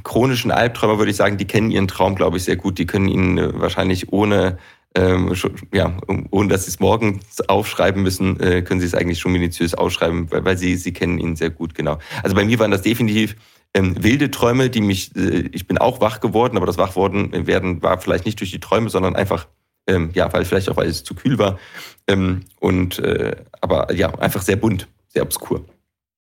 chronischen 0.02 0.50
Albträumer, 0.50 0.98
würde 0.98 1.12
ich 1.12 1.16
sagen, 1.16 1.36
die 1.36 1.46
kennen 1.46 1.70
ihren 1.70 1.86
Traum, 1.86 2.16
glaube 2.16 2.36
ich, 2.36 2.44
sehr 2.44 2.56
gut. 2.56 2.78
Die 2.78 2.86
können 2.86 3.08
ihn 3.08 3.38
äh, 3.38 3.60
wahrscheinlich 3.60 4.12
ohne, 4.12 4.58
ähm, 4.96 5.36
schon, 5.36 5.52
ja, 5.72 5.96
ohne 6.30 6.48
dass 6.48 6.64
sie 6.64 6.70
es 6.70 6.80
morgens 6.80 7.40
aufschreiben 7.48 8.02
müssen, 8.02 8.40
äh, 8.40 8.62
können 8.62 8.80
sie 8.80 8.86
es 8.86 8.94
eigentlich 8.94 9.20
schon 9.20 9.32
minutiös 9.32 9.74
aufschreiben, 9.74 10.32
weil, 10.32 10.44
weil 10.44 10.58
sie, 10.58 10.74
sie 10.74 10.92
kennen 10.92 11.18
ihn 11.18 11.36
sehr 11.36 11.50
gut, 11.50 11.76
genau. 11.76 11.98
Also 12.24 12.34
bei 12.34 12.44
mir 12.44 12.58
waren 12.58 12.72
das 12.72 12.82
definitiv 12.82 13.36
ähm, 13.72 14.02
wilde 14.02 14.32
Träume, 14.32 14.68
die 14.68 14.80
mich, 14.80 15.14
äh, 15.14 15.48
ich 15.52 15.68
bin 15.68 15.78
auch 15.78 16.00
wach 16.00 16.18
geworden, 16.18 16.56
aber 16.56 16.66
das 16.66 16.78
Wachworden 16.78 17.46
werden 17.46 17.82
war 17.82 18.00
vielleicht 18.00 18.26
nicht 18.26 18.40
durch 18.40 18.50
die 18.50 18.60
Träume, 18.60 18.90
sondern 18.90 19.14
einfach 19.14 19.46
ähm, 19.86 20.10
ja, 20.14 20.32
weil 20.32 20.44
vielleicht 20.44 20.68
auch, 20.68 20.76
weil 20.76 20.88
es 20.88 21.04
zu 21.04 21.14
kühl 21.14 21.38
war. 21.38 21.58
Ähm, 22.06 22.44
und 22.60 22.98
äh, 22.98 23.36
aber 23.60 23.92
ja, 23.92 24.14
einfach 24.18 24.42
sehr 24.42 24.56
bunt, 24.56 24.88
sehr 25.08 25.22
obskur. 25.22 25.64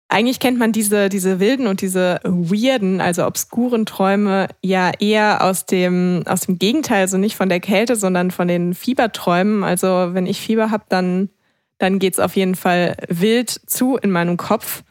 Eigentlich 0.10 0.40
kennt 0.40 0.58
man 0.58 0.72
diese, 0.72 1.10
diese 1.10 1.42
wilden 1.42 1.68
und 1.68 1.82
diese 1.82 2.22
weirden, 2.24 3.02
also 3.02 3.26
obskuren 3.26 3.86
Träume 3.86 4.48
ja 4.62 4.92
eher 5.00 5.44
aus 5.44 5.66
dem, 5.66 6.24
aus 6.26 6.42
dem 6.42 6.58
Gegenteil, 6.58 7.02
also 7.02 7.18
nicht 7.18 7.36
von 7.36 7.50
der 7.50 7.60
Kälte, 7.60 7.98
sondern 7.98 8.32
von 8.32 8.48
den 8.48 8.74
Fieberträumen. 8.74 9.66
Also 9.66 9.88
wenn 10.14 10.26
ich 10.26 10.40
Fieber 10.40 10.72
habe, 10.72 10.86
dann, 10.88 11.30
dann 11.78 12.00
geht 12.00 12.14
es 12.14 12.20
auf 12.20 12.38
jeden 12.38 12.56
Fall 12.56 12.96
wild 13.10 13.50
zu 13.50 13.98
in 13.98 14.12
meinem 14.12 14.38
Kopf. 14.38 14.84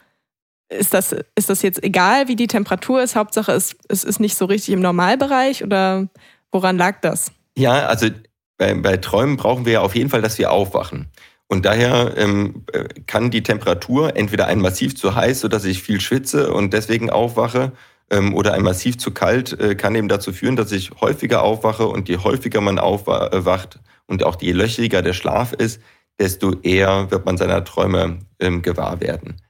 Ist 0.69 0.93
das, 0.93 1.15
ist 1.33 1.49
das 1.49 1.63
jetzt 1.63 1.83
egal, 1.83 2.27
wie 2.27 2.35
die 2.35 2.47
Temperatur 2.47 3.01
ist? 3.01 3.15
Hauptsache, 3.15 3.53
es, 3.53 3.75
es 3.87 4.03
ist 4.03 4.19
nicht 4.19 4.37
so 4.37 4.45
richtig 4.45 4.75
im 4.75 4.81
Normalbereich 4.81 5.63
oder 5.63 6.09
woran 6.51 6.77
lag 6.77 7.01
das? 7.01 7.31
Ja, 7.57 7.87
also 7.87 8.07
bei, 8.57 8.73
bei 8.73 8.97
Träumen 8.97 9.37
brauchen 9.37 9.65
wir 9.65 9.73
ja 9.73 9.81
auf 9.81 9.95
jeden 9.95 10.09
Fall, 10.09 10.21
dass 10.21 10.37
wir 10.37 10.51
aufwachen. 10.51 11.07
Und 11.47 11.65
daher 11.65 12.13
ähm, 12.17 12.65
kann 13.05 13.31
die 13.31 13.43
Temperatur 13.43 14.17
entweder 14.17 14.47
ein 14.47 14.59
massiv 14.59 14.97
zu 14.97 15.15
heiß, 15.15 15.39
sodass 15.39 15.63
ich 15.63 15.81
viel 15.81 16.01
schwitze 16.01 16.51
und 16.51 16.73
deswegen 16.73 17.09
aufwache, 17.09 17.71
ähm, 18.09 18.33
oder 18.33 18.53
ein 18.53 18.63
massiv 18.63 18.97
zu 18.97 19.11
kalt 19.11 19.59
äh, 19.59 19.75
kann 19.75 19.95
eben 19.95 20.07
dazu 20.07 20.31
führen, 20.31 20.55
dass 20.55 20.71
ich 20.71 20.91
häufiger 21.01 21.43
aufwache 21.43 21.87
und 21.87 22.09
je 22.09 22.17
häufiger 22.17 22.61
man 22.61 22.79
aufwacht 22.79 23.79
und 24.07 24.23
auch 24.23 24.41
je 24.41 24.53
löchriger 24.53 25.01
der 25.01 25.13
Schlaf 25.13 25.53
ist, 25.53 25.81
desto 26.19 26.53
eher 26.61 27.11
wird 27.11 27.25
man 27.25 27.37
seiner 27.37 27.63
Träume 27.63 28.19
ähm, 28.39 28.61
gewahr 28.61 29.01
werden. 29.01 29.41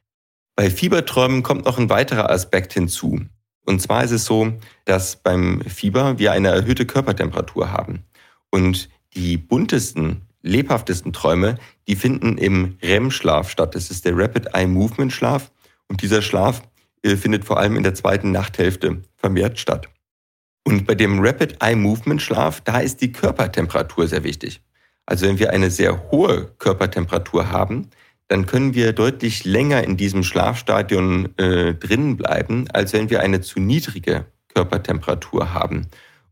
Bei 0.56 0.72
Fieberträumen 0.72 1.44
kommt 1.44 1.66
noch 1.66 1.78
ein 1.78 1.90
weiterer 1.90 2.32
Aspekt 2.32 2.74
hinzu. 2.74 3.22
Und 3.66 3.82
zwar 3.82 4.04
ist 4.04 4.12
es 4.12 4.26
so, 4.26 4.54
dass 4.86 5.18
beim 5.18 5.62
Fieber 5.62 6.18
wir 6.18 6.32
eine 6.32 6.50
erhöhte 6.50 6.86
Körpertemperatur 6.86 7.72
haben. 7.72 8.04
Und 8.50 8.90
die 9.16 9.38
buntesten 9.38 10.22
lebhaftesten 10.42 11.14
Träume, 11.14 11.56
die 11.88 11.96
finden 11.96 12.38
im 12.38 12.78
REM-Schlaf 12.82 13.50
statt. 13.50 13.76
Das 13.76 13.92
ist 13.92 14.06
der 14.06 14.18
Rapid 14.18 14.54
Eye 14.54 14.68
Movement 14.68 15.12
Schlaf. 15.12 15.52
Und 15.88 16.02
dieser 16.02 16.22
Schlaf 16.22 16.62
äh, 17.04 17.16
findet 17.16 17.46
vor 17.46 17.60
allem 17.60 17.76
in 17.76 17.84
der 17.84 17.94
zweiten 17.94 18.32
Nachthälfte 18.32 19.02
vermehrt 19.16 19.60
statt. 19.60 19.90
Und 20.64 20.86
bei 20.86 20.96
dem 20.96 21.20
Rapid 21.20 21.62
Eye 21.62 21.76
Movement 21.76 22.22
Schlaf, 22.22 22.62
da 22.62 22.80
ist 22.80 23.02
die 23.02 23.12
Körpertemperatur 23.12 24.08
sehr 24.08 24.24
wichtig. 24.24 24.62
Also 25.06 25.26
wenn 25.26 25.40
wir 25.40 25.52
eine 25.52 25.72
sehr 25.72 26.12
hohe 26.12 26.52
Körpertemperatur 26.58 27.50
haben, 27.52 27.90
dann 28.28 28.46
können 28.46 28.74
wir 28.74 28.92
deutlich 28.92 29.46
länger 29.46 29.84
in 29.84 29.96
diesem 29.96 30.24
Schlafstadion 30.24 31.30
äh, 31.38 31.74
drinnen 31.74 32.18
bleiben, 32.18 32.68
als 32.74 32.92
wenn 32.92 33.10
wir 33.10 33.22
eine 33.22 33.40
zu 33.40 33.62
niedrige 33.62 34.26
Körpertemperatur 34.54 35.54
haben. 35.54 35.88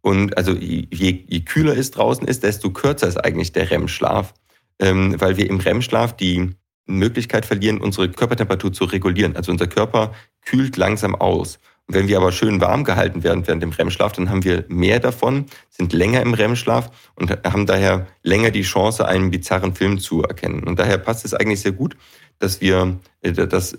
Und 0.05 0.37
also 0.37 0.51
je, 0.53 0.85
je 0.91 1.39
kühler 1.39 1.75
es 1.75 1.89
draußen 1.89 2.27
ist, 2.27 2.43
desto 2.43 2.69
kürzer 2.69 3.07
ist 3.07 3.17
eigentlich 3.17 3.53
der 3.53 3.71
REM-Schlaf, 3.71 4.35
ähm, 4.77 5.19
weil 5.19 5.35
wir 5.35 5.49
im 5.49 5.59
REM-Schlaf 5.59 6.15
die 6.15 6.51
Möglichkeit 6.85 7.43
verlieren, 7.43 7.81
unsere 7.81 8.11
Körpertemperatur 8.11 8.71
zu 8.71 8.83
regulieren. 8.83 9.35
Also 9.35 9.51
unser 9.51 9.65
Körper 9.65 10.13
kühlt 10.45 10.77
langsam 10.77 11.15
aus. 11.15 11.57
Und 11.87 11.95
wenn 11.95 12.07
wir 12.07 12.17
aber 12.17 12.31
schön 12.31 12.61
warm 12.61 12.83
gehalten 12.83 13.23
werden 13.23 13.47
während 13.47 13.63
dem 13.63 13.71
REM-Schlaf, 13.71 14.11
dann 14.11 14.29
haben 14.29 14.43
wir 14.43 14.65
mehr 14.67 14.99
davon, 14.99 15.47
sind 15.71 15.91
länger 15.91 16.21
im 16.21 16.35
REM-Schlaf 16.35 16.91
und 17.15 17.31
haben 17.43 17.65
daher 17.65 18.05
länger 18.21 18.51
die 18.51 18.61
Chance, 18.61 19.07
einen 19.07 19.31
bizarren 19.31 19.73
Film 19.73 19.97
zu 19.97 20.21
erkennen. 20.21 20.65
Und 20.65 20.77
daher 20.77 20.99
passt 20.99 21.25
es 21.25 21.33
eigentlich 21.33 21.61
sehr 21.61 21.71
gut, 21.71 21.97
dass 22.37 22.61
wir 22.61 22.99
äh, 23.23 23.31
das 23.31 23.75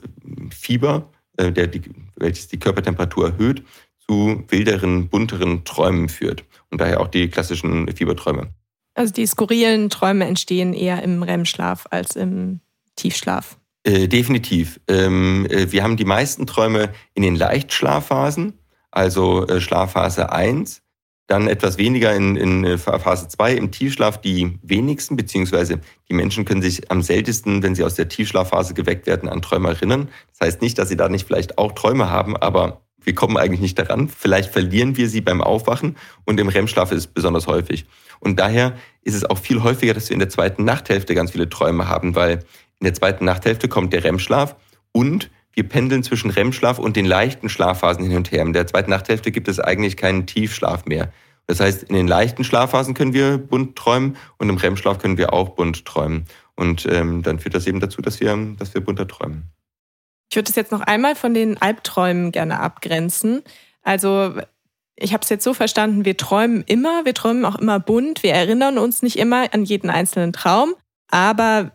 Fieber, 0.51 1.09
äh, 1.37 1.53
der 1.53 1.69
die, 1.69 1.83
welches 2.17 2.49
die 2.49 2.59
Körpertemperatur 2.59 3.27
erhöht, 3.27 3.63
zu 4.09 4.45
wilderen, 4.49 5.09
bunteren 5.09 5.65
Träumen 5.65 6.09
führt. 6.09 6.45
Und 6.71 6.81
daher 6.81 7.01
auch 7.01 7.09
die 7.09 7.29
klassischen 7.29 7.89
Fieberträume. 7.95 8.49
Also 8.95 9.13
die 9.13 9.27
skurrilen 9.27 9.91
Träume 9.91 10.25
entstehen 10.27 10.73
eher 10.73 11.03
im 11.03 11.23
REM-Schlaf 11.23 11.87
als 11.91 12.17
im 12.17 12.61
Tiefschlaf. 12.97 13.59
Äh, 13.85 14.09
definitiv. 14.09 14.81
Ähm, 14.89 15.47
äh, 15.51 15.71
wir 15.71 15.83
haben 15.83 15.97
die 15.97 16.05
meisten 16.05 16.47
Träume 16.47 16.93
in 17.15 17.23
den 17.23 17.37
Leichtschlafphasen, 17.37 18.55
also 18.91 19.47
äh, 19.47 19.61
Schlafphase 19.61 20.33
1, 20.33 20.83
dann 21.27 21.49
etwas 21.49 21.77
weniger 21.77 22.15
in, 22.15 22.37
in 22.37 22.65
äh, 22.65 22.79
Phase 22.79 23.29
2 23.29 23.55
im 23.55 23.71
Tiefschlaf 23.71 24.21
die 24.21 24.59
wenigsten, 24.63 25.17
beziehungsweise 25.17 25.81
die 26.09 26.15
Menschen 26.15 26.45
können 26.45 26.63
sich 26.63 26.91
am 26.91 27.03
seltensten, 27.03 27.63
wenn 27.63 27.75
sie 27.75 27.85
aus 27.85 27.95
der 27.95 28.09
Tiefschlafphase 28.09 28.75
geweckt 28.75 29.07
werden, 29.07 29.29
an 29.29 29.43
Träume 29.43 29.69
erinnern. 29.69 30.09
Das 30.31 30.47
heißt 30.47 30.63
nicht, 30.63 30.79
dass 30.79 30.89
sie 30.89 30.97
da 30.97 31.09
nicht 31.09 31.27
vielleicht 31.27 31.59
auch 31.59 31.73
Träume 31.73 32.11
haben, 32.11 32.37
aber 32.37 32.86
wir 33.07 33.15
kommen 33.15 33.37
eigentlich 33.37 33.61
nicht 33.61 33.79
daran. 33.79 34.09
Vielleicht 34.09 34.53
verlieren 34.53 34.97
wir 34.97 35.09
sie 35.09 35.21
beim 35.21 35.41
Aufwachen 35.41 35.97
und 36.25 36.39
im 36.41 36.49
REM-Schlaf 36.49 36.91
ist 36.91 36.99
es 36.99 37.07
besonders 37.07 37.47
häufig. 37.47 37.87
Und 38.19 38.39
daher 38.41 38.77
ist 39.03 39.15
es 39.15 39.25
auch 39.25 39.39
viel 39.39 39.63
häufiger, 39.63 39.95
dass 39.95 40.09
wir 40.09 40.15
in 40.15 40.21
der 40.21 40.29
zweiten 40.29 40.65
Nachthälfte 40.65 41.15
ganz 41.15 41.31
viele 41.31 41.49
Träume 41.49 41.89
haben, 41.89 42.15
weil 42.17 42.45
in 42.81 42.85
der 42.85 42.95
zweiten 42.95 43.25
Nachthälfte 43.25 43.69
kommt 43.69 43.93
der 43.93 44.05
REM-Schlaf 44.05 44.57
und 44.93 45.31
wir 45.53 45.69
pendeln 45.69 46.03
zwischen 46.03 46.31
REM-Schlaf 46.31 46.79
und 46.79 46.97
den 46.97 47.07
leichten 47.07 47.49
Schlafphasen 47.49 48.05
hin 48.05 48.17
und 48.17 48.33
her. 48.33 48.43
In 48.43 48.53
der 48.53 48.67
zweiten 48.67 48.91
Nachthälfte 48.91 49.31
gibt 49.31 49.49
es 49.49 49.61
eigentlich 49.61 49.97
keinen 49.97 50.27
Tiefschlaf 50.27 50.85
mehr. 50.85 51.13
Das 51.47 51.61
heißt, 51.61 51.85
in 51.85 51.95
den 51.95 52.09
leichten 52.09 52.43
Schlafphasen 52.43 52.95
können 52.95 53.15
wir 53.15 53.39
bunt 53.39 53.77
träumen 53.77 54.17
und 54.39 54.49
im 54.49 54.57
REM-Schlaf 54.57 54.99
können 54.99 55.17
wir 55.17 55.33
auch 55.33 55.51
bunt 55.51 55.85
träumen. 55.85 56.25
Und 56.57 56.87
ähm, 56.91 57.23
dann 57.23 57.39
führt 57.39 57.55
das 57.55 57.67
eben 57.67 57.81
dazu, 57.81 58.03
dass 58.03 58.21
wir, 58.21 58.37
dass 58.59 58.75
wir 58.75 58.81
bunter 58.81 59.07
träumen. 59.07 59.51
Ich 60.31 60.37
würde 60.37 60.51
es 60.51 60.57
jetzt 60.57 60.73
noch 60.73 60.81
einmal 60.81 61.15
von 61.15 61.35
den 61.35 61.61
Albträumen 61.61 62.33
gerne 62.33 62.61
abgrenzen. 62.61 63.43
Also 63.83 64.35
ich 64.97 65.13
habe 65.13 65.23
es 65.23 65.29
jetzt 65.29 65.45
so 65.45 65.55
verstanden, 65.55 66.05
wir 66.05 66.17
träumen 66.17 66.65
immer, 66.67 67.05
wir 67.05 67.15
träumen 67.15 67.45
auch 67.45 67.57
immer 67.57 67.79
bunt, 67.79 68.23
wir 68.23 68.33
erinnern 68.33 68.79
uns 68.79 69.03
nicht 69.03 69.19
immer 69.19 69.53
an 69.53 69.65
jeden 69.65 69.91
einzelnen 69.91 70.33
Traum, 70.33 70.75
aber 71.09 71.73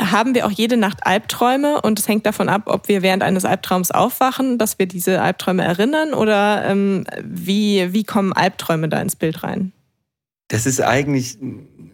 haben 0.00 0.34
wir 0.34 0.46
auch 0.46 0.50
jede 0.50 0.76
Nacht 0.76 1.04
Albträume 1.04 1.80
und 1.82 1.98
es 1.98 2.08
hängt 2.08 2.24
davon 2.24 2.48
ab, 2.48 2.62
ob 2.66 2.88
wir 2.88 3.02
während 3.02 3.22
eines 3.22 3.44
Albtraums 3.44 3.90
aufwachen, 3.90 4.58
dass 4.58 4.78
wir 4.78 4.86
diese 4.86 5.20
Albträume 5.20 5.64
erinnern 5.64 6.14
oder 6.14 6.64
ähm, 6.66 7.04
wie, 7.22 7.92
wie 7.92 8.04
kommen 8.04 8.32
Albträume 8.32 8.88
da 8.88 9.00
ins 9.00 9.16
Bild 9.16 9.42
rein? 9.42 9.72
Das 10.48 10.66
ist 10.66 10.80
eigentlich 10.80 11.38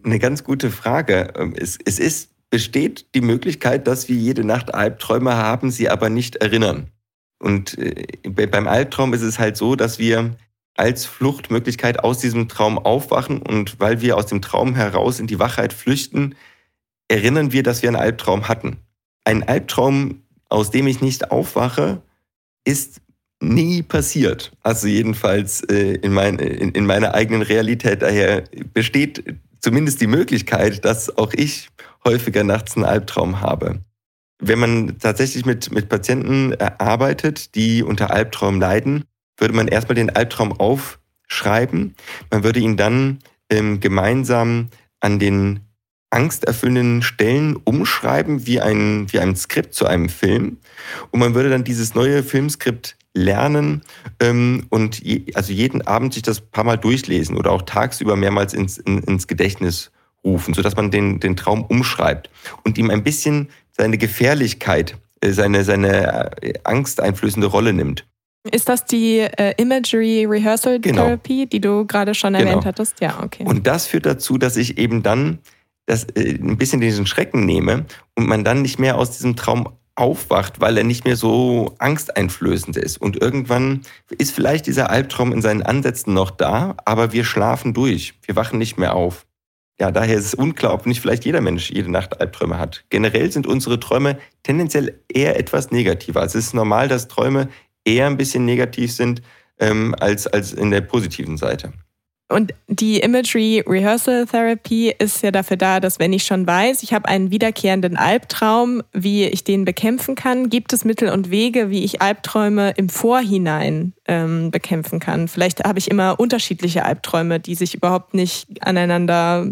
eine 0.03 0.19
ganz 0.19 0.43
gute 0.43 0.69
Frage. 0.69 1.33
Es, 1.55 1.77
es 1.83 1.99
ist, 1.99 2.28
besteht 2.49 3.13
die 3.15 3.21
Möglichkeit, 3.21 3.87
dass 3.87 4.09
wir 4.09 4.15
jede 4.15 4.43
Nacht 4.43 4.73
Albträume 4.73 5.35
haben, 5.35 5.71
sie 5.71 5.89
aber 5.89 6.09
nicht 6.09 6.37
erinnern. 6.37 6.91
Und 7.39 7.77
äh, 7.77 8.05
beim 8.27 8.67
Albtraum 8.67 9.13
ist 9.13 9.21
es 9.21 9.39
halt 9.39 9.55
so, 9.55 9.75
dass 9.75 9.99
wir 9.99 10.35
als 10.75 11.05
Fluchtmöglichkeit 11.05 11.99
aus 12.03 12.19
diesem 12.19 12.47
Traum 12.47 12.77
aufwachen 12.77 13.41
und 13.41 13.79
weil 13.79 14.01
wir 14.01 14.17
aus 14.17 14.27
dem 14.27 14.41
Traum 14.41 14.75
heraus 14.75 15.19
in 15.19 15.27
die 15.27 15.39
Wachheit 15.39 15.73
flüchten, 15.73 16.35
erinnern 17.07 17.51
wir, 17.51 17.63
dass 17.63 17.81
wir 17.81 17.89
einen 17.89 17.97
Albtraum 17.97 18.47
hatten. 18.47 18.77
Ein 19.25 19.43
Albtraum, 19.43 20.23
aus 20.47 20.71
dem 20.71 20.87
ich 20.87 21.01
nicht 21.01 21.31
aufwache, 21.31 22.01
ist 22.65 23.01
nie 23.41 23.83
passiert. 23.83 24.51
Also 24.63 24.87
jedenfalls 24.87 25.61
äh, 25.63 25.95
in, 25.95 26.13
mein, 26.13 26.39
in, 26.39 26.71
in 26.71 26.85
meiner 26.85 27.13
eigenen 27.13 27.41
Realität. 27.41 28.01
Daher 28.01 28.43
besteht 28.73 29.23
zumindest 29.59 30.01
die 30.01 30.07
Möglichkeit, 30.07 30.83
dass 30.85 31.17
auch 31.17 31.33
ich 31.33 31.69
häufiger 32.03 32.43
nachts 32.43 32.75
einen 32.75 32.85
Albtraum 32.85 33.41
habe. 33.41 33.81
Wenn 34.41 34.59
man 34.59 34.99
tatsächlich 34.99 35.45
mit, 35.45 35.71
mit 35.71 35.89
Patienten 35.89 36.53
äh, 36.53 36.71
arbeitet, 36.77 37.55
die 37.55 37.83
unter 37.83 38.11
Albtraum 38.11 38.59
leiden, 38.59 39.03
würde 39.37 39.53
man 39.53 39.67
erstmal 39.67 39.95
den 39.95 40.09
Albtraum 40.09 40.53
aufschreiben. 40.53 41.95
Man 42.31 42.43
würde 42.43 42.59
ihn 42.59 42.77
dann 42.77 43.19
ähm, 43.49 43.79
gemeinsam 43.79 44.69
an 45.01 45.19
den 45.19 45.61
angsterfüllenden 46.11 47.01
Stellen 47.01 47.55
umschreiben 47.55 48.47
wie 48.47 48.61
ein, 48.61 49.11
wie 49.11 49.19
ein 49.19 49.35
Skript 49.35 49.73
zu 49.73 49.85
einem 49.85 50.09
Film. 50.09 50.57
Und 51.11 51.19
man 51.19 51.35
würde 51.35 51.49
dann 51.49 51.63
dieses 51.63 51.93
neue 51.93 52.23
Filmskript 52.23 52.97
lernen 53.13 53.83
ähm, 54.19 54.65
und 54.69 54.99
je, 54.99 55.25
also 55.35 55.51
jeden 55.51 55.85
Abend 55.85 56.13
sich 56.13 56.23
das 56.23 56.41
paar 56.41 56.63
Mal 56.63 56.77
durchlesen 56.77 57.37
oder 57.37 57.51
auch 57.51 57.63
tagsüber 57.63 58.15
mehrmals 58.15 58.53
ins, 58.53 58.77
in, 58.77 59.03
ins 59.03 59.27
Gedächtnis 59.27 59.91
rufen, 60.23 60.53
sodass 60.53 60.75
man 60.75 60.91
den, 60.91 61.19
den 61.19 61.35
Traum 61.35 61.63
umschreibt 61.63 62.29
und 62.63 62.77
ihm 62.77 62.89
ein 62.89 63.03
bisschen 63.03 63.49
seine 63.71 63.97
Gefährlichkeit, 63.97 64.97
äh, 65.21 65.31
seine, 65.31 65.63
seine 65.63 66.31
äh, 66.41 66.53
angsteinflößende 66.63 67.47
Rolle 67.47 67.73
nimmt. 67.73 68.05
Ist 68.51 68.69
das 68.69 68.85
die 68.85 69.19
äh, 69.19 69.53
Imagery 69.57 70.25
Rehearsal 70.25 70.79
genau. 70.79 71.03
Therapy, 71.03 71.45
die 71.45 71.59
du 71.59 71.85
gerade 71.85 72.13
schon 72.15 72.35
erwähnt 72.35 72.51
genau. 72.51 72.65
hattest? 72.65 73.01
Ja, 73.01 73.21
okay. 73.23 73.43
Und 73.45 73.67
das 73.67 73.87
führt 73.87 74.05
dazu, 74.05 74.37
dass 74.37 74.55
ich 74.55 74.77
eben 74.77 75.03
dann 75.03 75.39
das, 75.85 76.05
äh, 76.15 76.35
ein 76.35 76.57
bisschen 76.57 76.79
diesen 76.79 77.05
Schrecken 77.05 77.45
nehme 77.45 77.85
und 78.15 78.27
man 78.27 78.43
dann 78.43 78.61
nicht 78.61 78.79
mehr 78.79 78.97
aus 78.97 79.11
diesem 79.11 79.35
Traum 79.35 79.69
aufwacht, 79.95 80.61
weil 80.61 80.77
er 80.77 80.85
nicht 80.85 81.03
mehr 81.03 81.17
so 81.17 81.75
angsteinflößend 81.79 82.77
ist. 82.77 82.97
Und 82.97 83.21
irgendwann 83.21 83.81
ist 84.17 84.33
vielleicht 84.33 84.67
dieser 84.67 84.89
Albtraum 84.89 85.33
in 85.33 85.41
seinen 85.41 85.61
Ansätzen 85.61 86.13
noch 86.13 86.31
da, 86.31 86.77
aber 86.85 87.11
wir 87.11 87.25
schlafen 87.25 87.73
durch. 87.73 88.13
Wir 88.25 88.37
wachen 88.37 88.57
nicht 88.57 88.77
mehr 88.77 88.95
auf. 88.95 89.25
Ja, 89.79 89.91
daher 89.91 90.17
ist 90.17 90.25
es 90.25 90.33
unklar, 90.33 90.73
ob 90.73 90.85
nicht 90.85 90.99
vielleicht 90.99 91.23
jeder 91.23 91.39
Mensch 91.39 91.71
jede 91.71 91.89
Nacht 91.89 92.19
Albträume 92.19 92.57
hat. 92.57 92.83
Generell 92.89 93.31
sind 93.31 93.47
unsere 93.47 93.79
Träume 93.79 94.17
tendenziell 94.43 94.99
eher 95.07 95.39
etwas 95.39 95.71
negativer. 95.71 96.19
Also 96.19 96.37
es 96.37 96.47
ist 96.47 96.53
normal, 96.53 96.89
dass 96.89 97.07
Träume 97.07 97.47
eher 97.85 98.07
ein 98.07 98.17
bisschen 98.17 98.43
negativ 98.43 98.91
sind 98.91 99.21
ähm, 99.57 99.95
als, 99.97 100.27
als 100.27 100.51
in 100.51 100.71
der 100.71 100.81
positiven 100.81 101.37
Seite. 101.37 101.71
Und 102.31 102.53
die 102.67 102.99
Imagery 102.99 103.63
Rehearsal 103.65 104.27
Therapy 104.27 104.93
ist 104.99 105.23
ja 105.23 105.31
dafür 105.31 105.57
da, 105.57 105.79
dass 105.79 105.97
wenn 105.97 106.13
ich 106.13 106.23
schon 106.23 106.45
weiß, 106.45 106.83
ich 106.83 106.93
habe 106.93 107.09
einen 107.09 107.31
wiederkehrenden 107.31 107.97
Albtraum, 107.97 108.83
wie 108.93 109.25
ich 109.25 109.43
den 109.43 109.65
bekämpfen 109.65 110.13
kann, 110.13 110.49
gibt 110.49 110.71
es 110.71 110.85
Mittel 110.85 111.09
und 111.09 111.31
Wege, 111.31 111.71
wie 111.71 111.83
ich 111.83 112.03
Albträume 112.03 112.71
im 112.77 112.87
Vorhinein 112.89 113.93
ähm, 114.07 114.51
bekämpfen 114.51 114.99
kann. 114.99 115.27
Vielleicht 115.27 115.63
habe 115.63 115.79
ich 115.79 115.89
immer 115.89 116.19
unterschiedliche 116.19 116.85
Albträume, 116.85 117.39
die 117.39 117.55
sich 117.55 117.73
überhaupt 117.73 118.13
nicht 118.13 118.61
aneinander, 118.61 119.47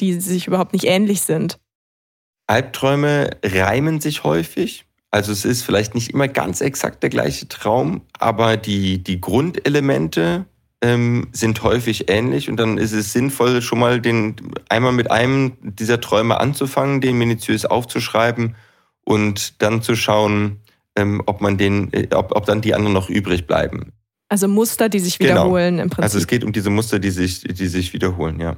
die 0.00 0.14
sich 0.18 0.46
überhaupt 0.46 0.72
nicht 0.72 0.84
ähnlich 0.84 1.20
sind. 1.20 1.58
Albträume 2.46 3.30
reimen 3.44 4.00
sich 4.00 4.24
häufig. 4.24 4.86
Also 5.10 5.32
es 5.32 5.44
ist 5.44 5.62
vielleicht 5.62 5.94
nicht 5.94 6.10
immer 6.10 6.28
ganz 6.28 6.62
exakt 6.62 7.02
der 7.02 7.10
gleiche 7.10 7.46
Traum, 7.48 8.02
aber 8.18 8.56
die, 8.56 9.02
die 9.02 9.20
Grundelemente 9.20 10.46
ähm, 10.86 11.26
sind 11.32 11.62
häufig 11.64 12.08
ähnlich 12.08 12.48
und 12.48 12.58
dann 12.58 12.78
ist 12.78 12.92
es 12.92 13.12
sinnvoll, 13.12 13.60
schon 13.60 13.80
mal 13.80 14.00
den 14.00 14.36
einmal 14.68 14.92
mit 14.92 15.10
einem 15.10 15.52
dieser 15.60 16.00
Träume 16.00 16.38
anzufangen, 16.38 17.00
den 17.00 17.18
minutiös 17.18 17.64
aufzuschreiben 17.64 18.54
und 19.04 19.60
dann 19.62 19.82
zu 19.82 19.96
schauen, 19.96 20.60
ähm, 20.94 21.22
ob 21.26 21.40
man 21.40 21.58
den, 21.58 21.92
äh, 21.92 22.06
ob, 22.14 22.36
ob 22.36 22.46
dann 22.46 22.60
die 22.60 22.74
anderen 22.74 22.92
noch 22.92 23.10
übrig 23.10 23.48
bleiben. 23.48 23.92
Also 24.28 24.46
Muster, 24.46 24.88
die 24.88 25.00
sich 25.00 25.18
genau. 25.18 25.32
wiederholen 25.32 25.74
genau. 25.74 25.82
im 25.82 25.90
Prinzip. 25.90 26.04
Also 26.04 26.18
es 26.18 26.26
geht 26.28 26.44
um 26.44 26.52
diese 26.52 26.70
Muster, 26.70 27.00
die 27.00 27.10
sich, 27.10 27.42
die 27.42 27.66
sich 27.66 27.92
wiederholen, 27.92 28.38
ja. 28.38 28.56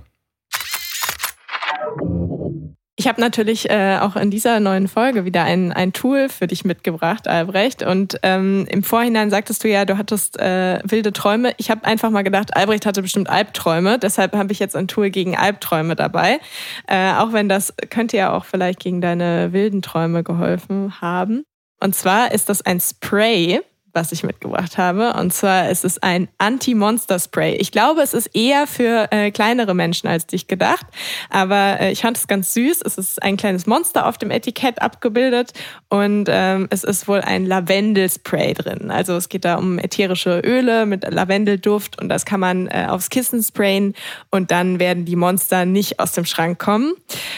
Ich 3.01 3.07
habe 3.07 3.21
natürlich 3.21 3.71
äh, 3.71 3.99
auch 4.01 4.17
in 4.17 4.29
dieser 4.29 4.59
neuen 4.59 4.89
Folge 4.89 5.25
wieder 5.25 5.45
ein, 5.45 5.73
ein 5.73 5.93
Tool 5.93 6.29
für 6.29 6.49
dich 6.49 6.65
mitgebracht, 6.65 7.29
Albrecht. 7.29 7.85
Und 7.85 8.19
ähm, 8.25 8.67
im 8.69 8.83
Vorhinein 8.83 9.31
sagtest 9.31 9.63
du 9.63 9.69
ja, 9.69 9.85
du 9.85 9.97
hattest 9.99 10.37
äh, 10.37 10.81
wilde 10.83 11.13
Träume. 11.13 11.55
Ich 11.59 11.71
habe 11.71 11.85
einfach 11.85 12.11
mal 12.11 12.23
gedacht, 12.23 12.57
Albrecht 12.57 12.87
hatte 12.87 13.01
bestimmt 13.01 13.31
Albträume. 13.31 14.01
Deshalb 14.01 14.35
habe 14.35 14.51
ich 14.51 14.59
jetzt 14.59 14.75
ein 14.75 14.89
Tool 14.89 15.11
gegen 15.11 15.37
Albträume 15.37 15.95
dabei. 15.95 16.41
Äh, 16.89 17.13
auch 17.13 17.33
wenn 17.33 17.49
das 17.49 17.73
könnte 17.89 18.17
ja 18.17 18.37
auch 18.37 18.45
vielleicht 18.45 18.81
gegen 18.81 19.01
deine 19.01 19.53
wilden 19.53 19.81
Träume 19.81 20.25
geholfen 20.25 21.01
haben. 21.01 21.45
Und 21.79 21.95
zwar 21.95 22.33
ist 22.33 22.49
das 22.49 22.63
ein 22.63 22.81
Spray, 22.81 23.61
was 23.99 24.13
ich 24.13 24.23
mitgebracht 24.23 24.79
habe. 24.79 25.15
Und 25.15 25.35
zwar 25.35 25.69
ist 25.71 25.85
es 25.85 26.01
ein 26.03 26.29
Anti-Monster-Spray. 26.39 27.57
Ich 27.57 27.73
glaube, 27.73 28.01
es 28.03 28.15
ist 28.15 28.29
eher 28.35 28.67
für 28.67 29.09
äh, 29.11 29.33
kleinere 29.33 29.75
Menschen 29.75 30.07
als 30.09 30.27
dich 30.27 30.47
gedacht. 30.47 30.87
Aber 31.31 31.81
äh, 31.81 31.91
ich 31.91 32.03
fand 32.03 32.17
es 32.17 32.29
ganz 32.29 32.55
süß. 32.55 32.83
Es 32.83 32.97
ist 32.97 33.23
ein 33.23 33.37
kleines 33.37 33.67
Monster 33.67 34.07
auf 34.07 34.17
dem 34.17 34.31
Etikett 34.31 34.81
abgebildet 34.81 35.53
und 35.89 36.29
ähm, 36.29 36.69
es 36.71 36.85
ist 36.85 37.09
wohl 37.09 37.21
ein 37.21 37.45
Lavendel-Spray 37.45 38.55
drin. 38.55 38.91
Also 38.91 39.17
es 39.17 39.29
geht 39.29 39.45
da 39.45 39.57
um 39.57 39.79
ätherische 39.79 40.41
Öle 40.45 40.87
mit 40.87 41.05
Lavendelduft 41.13 42.01
und 42.01 42.09
das 42.09 42.25
kann 42.25 42.41
man 42.41 42.69
äh, 42.69 42.87
aufs 42.89 43.11
Kissen 43.11 43.43
sprayen 43.43 43.95
und 44.31 44.51
dann 44.53 44.79
werden 44.79 45.05
die 45.05 45.17
Monster 45.17 45.65
nicht 45.65 45.99
aus 45.99 46.13
dem 46.13 46.25
Schrank 46.25 46.59
kommen. 46.59 46.95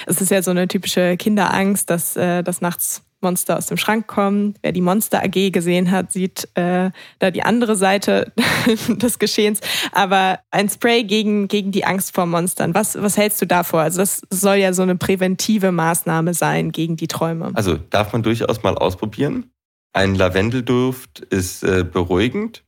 Es 0.06 0.20
ist 0.20 0.30
ja 0.30 0.42
so 0.42 0.50
eine 0.50 0.68
typische 0.68 1.16
Kinderangst, 1.16 1.88
dass 1.88 2.16
äh, 2.16 2.42
das 2.42 2.60
nachts 2.60 3.02
Monster 3.22 3.58
aus 3.58 3.66
dem 3.66 3.76
Schrank 3.76 4.06
kommen. 4.06 4.54
Wer 4.62 4.72
die 4.72 4.80
Monster 4.80 5.22
AG 5.22 5.50
gesehen 5.50 5.90
hat, 5.90 6.12
sieht 6.12 6.48
äh, 6.54 6.90
da 7.18 7.30
die 7.30 7.42
andere 7.42 7.76
Seite 7.76 8.32
des 8.88 9.18
Geschehens. 9.18 9.60
Aber 9.92 10.40
ein 10.50 10.68
Spray 10.68 11.04
gegen, 11.04 11.48
gegen 11.48 11.72
die 11.72 11.84
Angst 11.84 12.14
vor 12.14 12.26
Monstern. 12.26 12.74
Was, 12.74 13.00
was 13.00 13.16
hältst 13.16 13.40
du 13.42 13.46
davor? 13.46 13.80
Also 13.80 13.98
das 13.98 14.22
soll 14.30 14.56
ja 14.56 14.72
so 14.72 14.82
eine 14.82 14.96
präventive 14.96 15.72
Maßnahme 15.72 16.34
sein 16.34 16.72
gegen 16.72 16.96
die 16.96 17.08
Träume. 17.08 17.50
Also 17.54 17.76
darf 17.76 18.12
man 18.12 18.22
durchaus 18.22 18.62
mal 18.62 18.76
ausprobieren. 18.76 19.50
Ein 19.92 20.14
Lavendelduft 20.14 21.20
ist 21.20 21.64
äh, 21.64 21.84
beruhigend, 21.84 22.64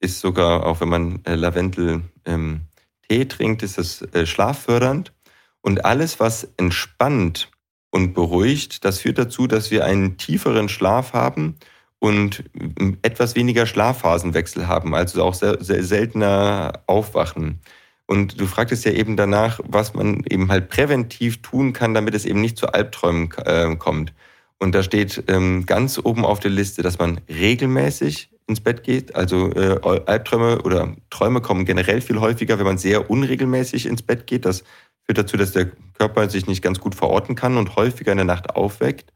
ist 0.00 0.20
sogar, 0.20 0.66
auch 0.66 0.80
wenn 0.80 0.88
man 0.88 1.24
äh, 1.24 1.34
Lavendel 1.34 2.02
ähm, 2.26 2.62
trinkt, 3.08 3.62
ist 3.62 3.78
es 3.78 4.02
äh, 4.02 4.26
schlaffördernd. 4.26 5.12
Und 5.62 5.84
alles, 5.84 6.20
was 6.20 6.44
entspannt 6.58 7.50
und 7.90 8.14
beruhigt. 8.14 8.84
Das 8.84 9.00
führt 9.00 9.18
dazu, 9.18 9.46
dass 9.46 9.70
wir 9.70 9.84
einen 9.84 10.16
tieferen 10.16 10.68
Schlaf 10.68 11.12
haben 11.12 11.56
und 11.98 12.44
etwas 13.02 13.36
weniger 13.36 13.66
Schlafphasenwechsel 13.66 14.68
haben, 14.68 14.94
also 14.94 15.22
auch 15.24 15.34
sehr, 15.34 15.62
sehr 15.62 15.82
seltener 15.82 16.82
aufwachen. 16.86 17.60
Und 18.06 18.40
du 18.40 18.46
fragtest 18.46 18.84
ja 18.84 18.92
eben 18.92 19.16
danach, 19.16 19.60
was 19.64 19.94
man 19.94 20.22
eben 20.28 20.50
halt 20.50 20.68
präventiv 20.68 21.42
tun 21.42 21.72
kann, 21.72 21.94
damit 21.94 22.14
es 22.14 22.24
eben 22.24 22.40
nicht 22.40 22.56
zu 22.56 22.68
Albträumen 22.68 23.30
äh, 23.44 23.74
kommt. 23.76 24.12
Und 24.58 24.74
da 24.74 24.82
steht 24.82 25.24
ähm, 25.26 25.66
ganz 25.66 25.98
oben 25.98 26.24
auf 26.24 26.40
der 26.40 26.50
Liste, 26.50 26.82
dass 26.82 26.98
man 26.98 27.20
regelmäßig 27.28 28.30
ins 28.46 28.60
Bett 28.60 28.84
geht. 28.84 29.14
Also 29.16 29.50
äh, 29.52 29.80
Albträume 30.06 30.62
oder 30.62 30.94
Träume 31.10 31.40
kommen 31.40 31.64
generell 31.64 32.00
viel 32.00 32.20
häufiger, 32.20 32.58
wenn 32.58 32.64
man 32.64 32.78
sehr 32.78 33.10
unregelmäßig 33.10 33.86
ins 33.86 34.02
Bett 34.02 34.26
geht. 34.26 34.44
Das 34.44 34.62
führt 35.06 35.18
dazu, 35.18 35.36
dass 35.36 35.52
der 35.52 35.70
Körper 35.94 36.28
sich 36.28 36.46
nicht 36.46 36.62
ganz 36.62 36.80
gut 36.80 36.94
verorten 36.94 37.34
kann 37.34 37.56
und 37.56 37.76
häufiger 37.76 38.12
in 38.12 38.18
der 38.18 38.24
Nacht 38.24 38.50
aufweckt. 38.54 39.12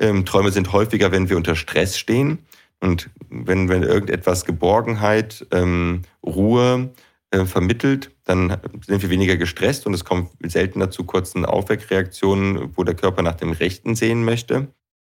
Ähm, 0.00 0.24
Träume 0.24 0.50
sind 0.50 0.72
häufiger, 0.72 1.12
wenn 1.12 1.28
wir 1.28 1.36
unter 1.36 1.56
Stress 1.56 1.98
stehen 1.98 2.38
und 2.80 3.10
wenn, 3.28 3.68
wenn 3.68 3.82
irgendetwas 3.82 4.44
Geborgenheit, 4.44 5.46
ähm, 5.50 6.02
Ruhe 6.24 6.90
äh, 7.30 7.44
vermittelt, 7.44 8.10
dann 8.24 8.56
sind 8.86 9.02
wir 9.02 9.10
weniger 9.10 9.36
gestresst 9.36 9.86
und 9.86 9.94
es 9.94 10.04
kommt 10.04 10.30
seltener 10.42 10.90
zu 10.90 11.04
kurzen 11.04 11.44
Aufweckreaktionen, 11.44 12.76
wo 12.76 12.84
der 12.84 12.94
Körper 12.94 13.22
nach 13.22 13.34
dem 13.34 13.52
Rechten 13.52 13.94
sehen 13.94 14.24
möchte. 14.24 14.68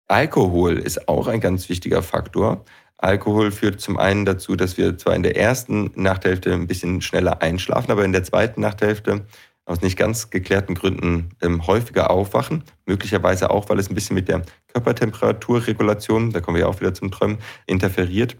Alkohol 0.07 0.79
ist 0.79 1.09
auch 1.09 1.27
ein 1.27 1.41
ganz 1.41 1.69
wichtiger 1.69 2.03
Faktor. 2.03 2.65
Alkohol 2.99 3.51
führt 3.51 3.81
zum 3.81 3.99
einen 3.99 4.25
dazu, 4.25 4.55
dass 4.55 4.77
wir 4.77 4.97
zwar 4.99 5.17
in 5.17 5.23
der 5.23 5.37
ersten 5.37 5.91
Nachthälfte 5.95 6.53
ein 6.53 6.67
bisschen 6.67 7.01
schneller 7.01 7.43
einschlafen, 7.43 7.91
aber 7.91 8.05
in 8.05 8.13
der 8.13 8.25
zweiten 8.25 8.61
Nachthälfte 8.61 9.27
aus 9.67 9.81
nicht 9.81 9.97
ganz 9.97 10.31
geklärten 10.31 10.75
Gründen 10.75 11.31
ähm, 11.41 11.67
häufiger 11.67 12.11
aufwachen. 12.11 12.65
Möglicherweise 12.87 13.51
auch, 13.51 13.69
weil 13.69 13.79
es 13.79 13.89
ein 13.89 13.95
bisschen 13.95 14.15
mit 14.15 14.29
der 14.29 14.43
Körpertemperaturregulation, 14.73 16.33
da 16.33 16.41
kommen 16.41 16.57
wir 16.57 16.63
ja 16.63 16.69
auch 16.69 16.81
wieder 16.81 16.95
zum 16.95 17.11
Träumen, 17.11 17.39
interferiert, 17.67 18.37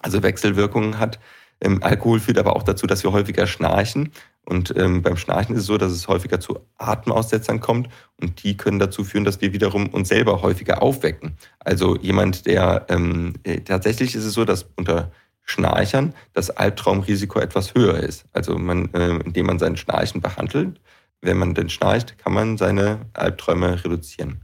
also 0.00 0.22
Wechselwirkungen 0.22 0.98
hat. 0.98 1.18
Ähm, 1.60 1.82
Alkohol 1.82 2.20
führt 2.20 2.38
aber 2.38 2.56
auch 2.56 2.62
dazu, 2.62 2.86
dass 2.86 3.02
wir 3.02 3.12
häufiger 3.12 3.46
schnarchen. 3.46 4.10
Und 4.44 4.74
ähm, 4.76 5.02
beim 5.02 5.16
Schnarchen 5.16 5.54
ist 5.54 5.62
es 5.62 5.66
so, 5.66 5.78
dass 5.78 5.92
es 5.92 6.08
häufiger 6.08 6.40
zu 6.40 6.60
Atemaussetzern 6.76 7.60
kommt. 7.60 7.88
Und 8.20 8.42
die 8.42 8.56
können 8.56 8.78
dazu 8.78 9.04
führen, 9.04 9.24
dass 9.24 9.40
wir 9.40 9.52
wiederum 9.52 9.88
uns 9.88 10.08
selber 10.08 10.42
häufiger 10.42 10.82
aufwecken. 10.82 11.36
Also 11.60 11.96
jemand, 11.96 12.46
der 12.46 12.86
ähm, 12.88 13.34
äh, 13.44 13.60
tatsächlich 13.60 14.14
ist 14.14 14.24
es 14.24 14.34
so, 14.34 14.44
dass 14.44 14.66
unter 14.76 15.12
Schnarchern 15.44 16.14
das 16.32 16.50
Albtraumrisiko 16.50 17.38
etwas 17.38 17.74
höher 17.74 17.98
ist. 17.98 18.24
Also 18.32 18.58
man, 18.58 18.92
äh, 18.94 19.16
indem 19.24 19.46
man 19.46 19.58
sein 19.58 19.76
Schnarchen 19.76 20.20
behandelt, 20.20 20.80
wenn 21.20 21.38
man 21.38 21.54
denn 21.54 21.70
schnarcht, 21.70 22.18
kann 22.18 22.32
man 22.32 22.58
seine 22.58 23.00
Albträume 23.12 23.82
reduzieren. 23.84 24.40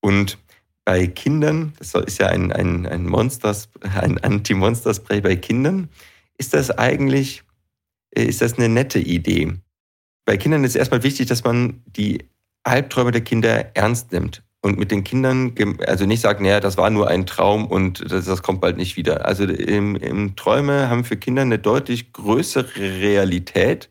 Und 0.00 0.38
bei 0.84 1.06
Kindern, 1.06 1.72
das 1.78 1.94
ist 1.94 2.18
ja 2.18 2.28
ein, 2.28 2.52
ein, 2.52 2.86
ein, 2.86 3.06
Monsters, 3.06 3.68
ein 3.80 4.18
Anti-Monster-Spray 4.18 5.20
bei 5.20 5.36
Kindern, 5.36 5.88
ist 6.38 6.54
das 6.54 6.70
eigentlich 6.70 7.42
äh, 8.16 8.24
ist 8.24 8.42
das 8.42 8.54
eine 8.54 8.68
nette 8.68 8.98
Idee. 8.98 9.54
Bei 10.24 10.36
Kindern 10.36 10.64
ist 10.64 10.76
erstmal 10.76 11.02
wichtig, 11.02 11.26
dass 11.28 11.44
man 11.44 11.82
die 11.86 12.28
Albträume 12.64 13.12
der 13.12 13.22
Kinder 13.22 13.76
ernst 13.76 14.12
nimmt 14.12 14.42
und 14.62 14.78
mit 14.78 14.90
den 14.90 15.04
Kindern, 15.04 15.54
also 15.86 16.06
nicht 16.06 16.20
sagen, 16.20 16.44
naja, 16.44 16.60
das 16.60 16.76
war 16.76 16.90
nur 16.90 17.08
ein 17.08 17.26
Traum 17.26 17.66
und 17.66 18.10
das, 18.10 18.24
das 18.26 18.42
kommt 18.42 18.60
bald 18.60 18.76
nicht 18.76 18.96
wieder. 18.96 19.24
Also 19.26 19.44
im, 19.44 19.96
im 19.96 20.34
Träume 20.36 20.88
haben 20.88 21.04
für 21.04 21.16
Kinder 21.16 21.42
eine 21.42 21.58
deutlich 21.58 22.12
größere 22.12 22.80
Realität 22.80 23.88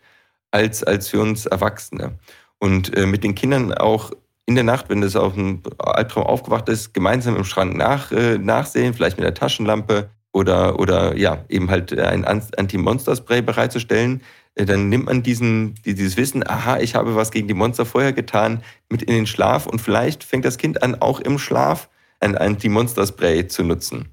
als, 0.51 0.83
als 0.83 1.09
für 1.09 1.21
uns 1.21 1.45
Erwachsene. 1.45 2.17
Und 2.59 2.95
äh, 2.95 3.05
mit 3.05 3.23
den 3.23 3.35
Kindern 3.35 3.73
auch 3.73 4.11
in 4.45 4.55
der 4.55 4.63
Nacht, 4.63 4.89
wenn 4.89 5.01
das 5.01 5.15
auf 5.15 5.33
einem 5.33 5.63
Albtraum 5.77 6.25
aufgewacht 6.25 6.69
ist, 6.69 6.93
gemeinsam 6.93 7.35
im 7.35 7.45
Schrank 7.45 7.75
nach, 7.75 8.11
äh, 8.11 8.37
nachsehen, 8.37 8.93
vielleicht 8.93 9.17
mit 9.17 9.25
der 9.25 9.33
Taschenlampe 9.33 10.09
oder, 10.35 10.79
oder 10.79 11.15
ja, 11.15 11.45
eben 11.47 11.69
halt 11.69 11.97
ein 11.97 12.25
Anti-Monster-Spray 12.25 13.41
bereitzustellen, 13.41 14.21
äh, 14.55 14.65
dann 14.65 14.89
nimmt 14.89 15.05
man 15.05 15.23
diesen, 15.23 15.75
dieses 15.85 16.17
Wissen, 16.17 16.45
aha, 16.45 16.77
ich 16.79 16.93
habe 16.93 17.15
was 17.15 17.31
gegen 17.31 17.47
die 17.47 17.53
Monster 17.53 17.85
vorher 17.85 18.11
getan, 18.11 18.61
mit 18.89 19.01
in 19.01 19.13
den 19.13 19.27
Schlaf 19.27 19.65
und 19.65 19.79
vielleicht 19.79 20.25
fängt 20.25 20.43
das 20.43 20.57
Kind 20.57 20.83
an, 20.83 20.95
auch 20.95 21.21
im 21.21 21.39
Schlaf 21.39 21.89
ein 22.19 22.37
Anti-Monster-Spray 22.37 23.47
zu 23.47 23.63
nutzen. 23.63 24.09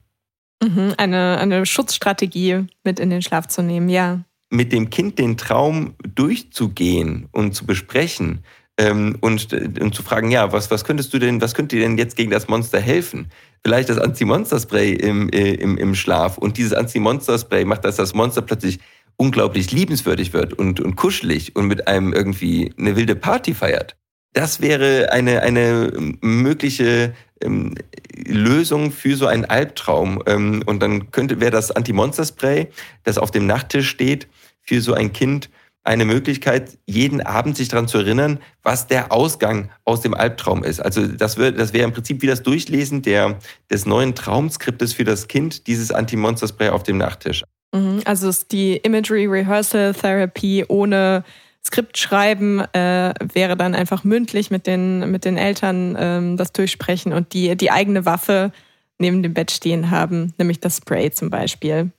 Mhm, 0.63 0.95
eine, 0.97 1.39
eine 1.39 1.67
Schutzstrategie 1.67 2.67
mit 2.85 3.01
in 3.01 3.11
den 3.11 3.23
Schlaf 3.23 3.49
zu 3.49 3.63
nehmen, 3.63 3.89
ja. 3.89 4.21
Mit 4.49 4.71
dem 4.73 4.91
Kind 4.91 5.19
den 5.19 5.37
Traum 5.37 5.95
durchzugehen 6.15 7.29
und 7.33 7.57
zu 7.57 7.67
besprechen, 7.67 8.45
ähm, 8.79 9.17
und, 9.21 9.53
und 9.53 9.95
zu 9.95 10.03
fragen, 10.03 10.31
ja, 10.31 10.53
was, 10.53 10.71
was 10.71 10.85
könntest 10.85 11.13
du 11.13 11.19
denn, 11.19 11.41
was 11.41 11.55
könnte 11.55 11.77
dir 11.77 11.83
denn 11.83 11.99
jetzt 11.99 12.17
gegen 12.17 12.31
das 12.31 12.49
Monster 12.49 12.81
helfen? 12.81 13.31
Vielleicht 13.65 13.89
das 13.89 13.99
Anti-Monster-Spray 13.99 14.95
im, 14.95 15.29
äh, 15.29 15.55
im, 15.55 15.79
im 15.79 15.95
Schlaf. 15.95 16.39
Und 16.39 16.57
dieses 16.57 16.73
Anti-Monster-Spray 16.73 17.65
macht, 17.65 17.85
dass 17.85 17.97
das 17.97 18.15
Monster 18.15 18.43
plötzlich 18.43 18.81
unglaublich 19.17 19.71
liebenswürdig 19.71 20.33
wird 20.33 20.53
und, 20.55 20.81
und 20.81 20.97
kuschelig 20.97 21.55
und 21.55 21.67
mit 21.67 21.87
einem 21.87 22.13
irgendwie 22.13 22.73
eine 22.77 22.97
wilde 22.97 23.15
Party 23.15 23.55
feiert. 23.55 23.97
Das 24.33 24.61
wäre 24.61 25.13
eine, 25.13 25.43
eine 25.43 25.93
mögliche 26.23 27.15
ähm, 27.41 27.75
Lösung 28.17 28.91
für 28.91 29.17
so 29.17 29.27
einen 29.27 29.45
Albtraum. 29.45 30.23
Ähm, 30.27 30.63
und 30.67 30.83
dann 30.83 31.11
könnte, 31.11 31.41
wäre 31.41 31.51
das 31.51 31.71
Anti-Monster-Spray, 31.71 32.69
das 33.05 33.19
auf 33.19 33.31
dem 33.31 33.47
Nachttisch 33.47 33.89
steht, 33.89 34.27
für 34.63 34.81
so 34.81 34.95
ein 34.95 35.13
Kind 35.13 35.51
eine 35.85 36.05
Möglichkeit, 36.05 36.79
jeden 36.87 37.21
Abend 37.21 37.57
sich 37.57 37.69
daran 37.69 37.89
zu 37.89 37.99
erinnern, 37.99 38.39
was 38.63 38.87
der 38.87 39.11
Ausgang 39.11 39.71
aus 39.85 40.01
dem 40.01 40.15
Albtraum 40.15 40.63
ist. 40.63 40.81
Also 40.81 41.07
das, 41.07 41.37
wäre 41.37 41.53
das 41.53 41.73
wäre 41.73 41.85
im 41.85 41.93
Prinzip 41.93 42.23
wie 42.23 42.27
das 42.27 42.43
Durchlesen 42.43 43.03
der, 43.03 43.39
des 43.71 43.85
neuen 43.85 44.15
Traumskriptes 44.15 44.93
für 44.93 45.05
das 45.05 45.27
Kind, 45.27 45.67
dieses 45.67 45.91
Anti-Monster-Spray 45.91 46.69
auf 46.69 46.85
dem 46.85 46.99
Nachttisch. 46.99 47.43
Mhm, 47.75 48.03
also 48.05 48.29
ist 48.29 48.53
die 48.53 48.77
Imagery 48.77 49.27
Rehearsal 49.27 49.93
Therapy 49.95 50.65
ohne 50.69 51.25
Skript 51.65 51.97
schreiben 51.97 52.61
äh, 52.73 53.15
wäre 53.33 53.57
dann 53.57 53.75
einfach 53.75 54.03
mündlich 54.03 54.51
mit 54.51 54.67
den, 54.67 55.11
mit 55.11 55.25
den 55.25 55.37
Eltern 55.37 55.97
ähm, 55.99 56.37
das 56.37 56.53
durchsprechen 56.53 57.13
und 57.13 57.35
die, 57.35 57.57
die 57.57 57.71
eigene 57.71 58.05
Waffe 58.05 58.53
neben 58.99 59.23
dem 59.23 59.33
Bett 59.33 59.51
stehen 59.51 59.91
haben, 59.91 60.35
nämlich 60.39 60.61
das 60.61 60.79
Spray 60.79 61.11
zum 61.11 61.31
Beispiel. 61.31 61.91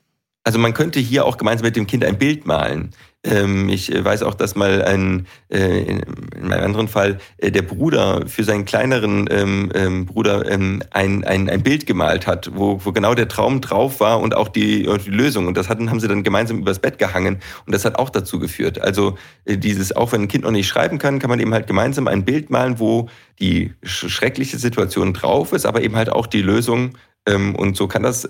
Also 0.43 0.59
man 0.59 0.73
könnte 0.73 0.99
hier 0.99 1.25
auch 1.25 1.37
gemeinsam 1.37 1.65
mit 1.65 1.77
dem 1.77 1.87
Kind 1.87 2.03
ein 2.03 2.17
Bild 2.17 2.45
malen. 2.45 2.91
Ähm, 3.25 3.69
ich 3.69 3.89
weiß 3.89 4.23
auch, 4.23 4.33
dass 4.33 4.55
mal 4.55 4.81
ein, 4.81 5.27
äh, 5.49 5.79
in, 5.83 5.99
in 6.35 6.51
einem 6.51 6.65
anderen 6.65 6.87
Fall, 6.89 7.19
äh, 7.37 7.51
der 7.51 7.61
Bruder 7.61 8.27
für 8.27 8.43
seinen 8.43 8.65
kleineren 8.65 9.29
ähm, 9.31 9.71
ähm, 9.73 10.05
Bruder 10.05 10.45
ein, 10.45 10.83
ein, 10.91 11.23
ein 11.23 11.63
Bild 11.63 11.85
gemalt 11.85 12.27
hat, 12.27 12.51
wo, 12.53 12.81
wo 12.83 12.91
genau 12.91 13.15
der 13.15 13.29
Traum 13.29 13.61
drauf 13.61 14.01
war 14.01 14.19
und 14.19 14.35
auch 14.35 14.49
die, 14.49 14.89
die 15.05 15.09
Lösung. 15.09 15.47
Und 15.47 15.55
das 15.55 15.69
hatten, 15.69 15.89
haben 15.89 16.01
sie 16.01 16.09
dann 16.09 16.23
gemeinsam 16.23 16.59
übers 16.59 16.79
Bett 16.79 16.97
gehangen. 16.97 17.39
Und 17.65 17.73
das 17.73 17.85
hat 17.85 17.97
auch 17.97 18.09
dazu 18.09 18.39
geführt. 18.39 18.81
Also 18.81 19.17
äh, 19.45 19.57
dieses, 19.57 19.95
auch 19.95 20.11
wenn 20.11 20.23
ein 20.23 20.27
Kind 20.27 20.43
noch 20.43 20.51
nicht 20.51 20.67
schreiben 20.67 20.99
kann, 20.99 21.19
kann 21.19 21.29
man 21.29 21.39
eben 21.39 21.53
halt 21.53 21.67
gemeinsam 21.67 22.09
ein 22.09 22.25
Bild 22.25 22.49
malen, 22.49 22.79
wo 22.79 23.07
die 23.39 23.73
schreckliche 23.83 24.57
Situation 24.57 25.13
drauf 25.13 25.53
ist, 25.53 25.65
aber 25.65 25.81
eben 25.81 25.95
halt 25.95 26.09
auch 26.09 26.27
die 26.27 26.41
Lösung. 26.41 26.97
Und 27.25 27.77
so 27.77 27.87
kann 27.87 28.03
das 28.03 28.27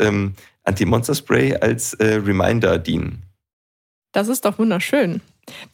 Anti-Monster-Spray 0.64 1.56
als 1.56 1.94
äh, 1.96 2.16
Reminder 2.16 2.78
dienen. 2.78 3.24
Das 4.13 4.28
ist 4.28 4.45
doch 4.45 4.60
wunderschön. 4.60 5.21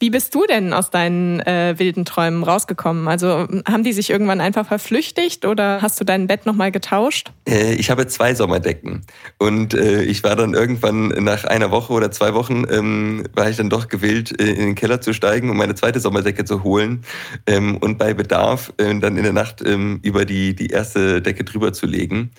Wie 0.00 0.10
bist 0.10 0.34
du 0.34 0.46
denn 0.46 0.72
aus 0.72 0.90
deinen 0.90 1.40
äh, 1.40 1.74
wilden 1.76 2.04
Träumen 2.04 2.42
rausgekommen? 2.42 3.06
Also 3.06 3.46
haben 3.68 3.84
die 3.84 3.92
sich 3.92 4.10
irgendwann 4.10 4.40
einfach 4.40 4.66
verflüchtigt 4.66 5.44
oder 5.44 5.80
hast 5.82 6.00
du 6.00 6.04
dein 6.04 6.26
Bett 6.26 6.46
nochmal 6.46 6.72
getauscht? 6.72 7.30
Äh, 7.46 7.74
ich 7.74 7.90
habe 7.90 8.06
zwei 8.08 8.34
Sommerdecken 8.34 9.02
und 9.38 9.74
äh, 9.74 10.02
ich 10.02 10.24
war 10.24 10.34
dann 10.34 10.54
irgendwann 10.54 11.08
nach 11.08 11.44
einer 11.44 11.70
Woche 11.70 11.92
oder 11.92 12.10
zwei 12.10 12.34
Wochen 12.34 12.64
ähm, 12.68 13.24
war 13.34 13.48
ich 13.48 13.58
dann 13.58 13.70
doch 13.70 13.88
gewillt, 13.88 14.40
äh, 14.40 14.50
in 14.50 14.60
den 14.60 14.74
Keller 14.74 15.00
zu 15.00 15.12
steigen, 15.12 15.50
um 15.50 15.56
meine 15.56 15.74
zweite 15.74 16.00
Sommerdecke 16.00 16.44
zu 16.44 16.64
holen 16.64 17.04
ähm, 17.46 17.76
und 17.76 17.98
bei 17.98 18.14
Bedarf 18.14 18.72
äh, 18.78 18.98
dann 18.98 19.16
in 19.16 19.22
der 19.22 19.32
Nacht 19.34 19.62
ähm, 19.64 20.00
über 20.02 20.24
die, 20.24 20.56
die 20.56 20.68
erste 20.68 21.22
Decke 21.22 21.44
drüber 21.44 21.72
zu 21.72 21.86
legen. 21.86 22.32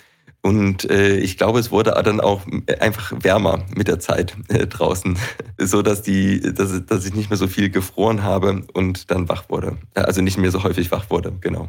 Und 0.43 0.89
äh, 0.89 1.17
ich 1.17 1.37
glaube, 1.37 1.59
es 1.59 1.69
wurde 1.69 1.91
dann 2.03 2.19
auch 2.19 2.41
einfach 2.79 3.13
wärmer 3.19 3.63
mit 3.75 3.87
der 3.87 3.99
Zeit 3.99 4.35
äh, 4.47 4.65
draußen, 4.65 5.17
so 5.59 5.81
dass 5.81 6.01
die, 6.01 6.41
dass, 6.41 6.85
dass 6.85 7.05
ich 7.05 7.13
nicht 7.13 7.29
mehr 7.29 7.37
so 7.37 7.47
viel 7.47 7.69
gefroren 7.69 8.23
habe 8.23 8.63
und 8.73 9.11
dann 9.11 9.29
wach 9.29 9.49
wurde. 9.49 9.77
Also 9.93 10.21
nicht 10.21 10.37
mehr 10.37 10.51
so 10.51 10.63
häufig 10.63 10.91
wach 10.91 11.09
wurde, 11.09 11.33
genau. 11.41 11.67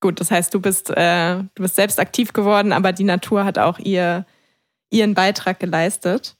Gut, 0.00 0.20
das 0.20 0.30
heißt, 0.30 0.54
du 0.54 0.60
bist, 0.60 0.90
äh, 0.90 1.36
du 1.36 1.62
bist 1.62 1.74
selbst 1.74 1.98
aktiv 1.98 2.32
geworden, 2.32 2.72
aber 2.72 2.92
die 2.92 3.04
Natur 3.04 3.44
hat 3.44 3.58
auch 3.58 3.78
ihr, 3.78 4.26
ihren 4.90 5.14
Beitrag 5.14 5.58
geleistet. 5.58 6.36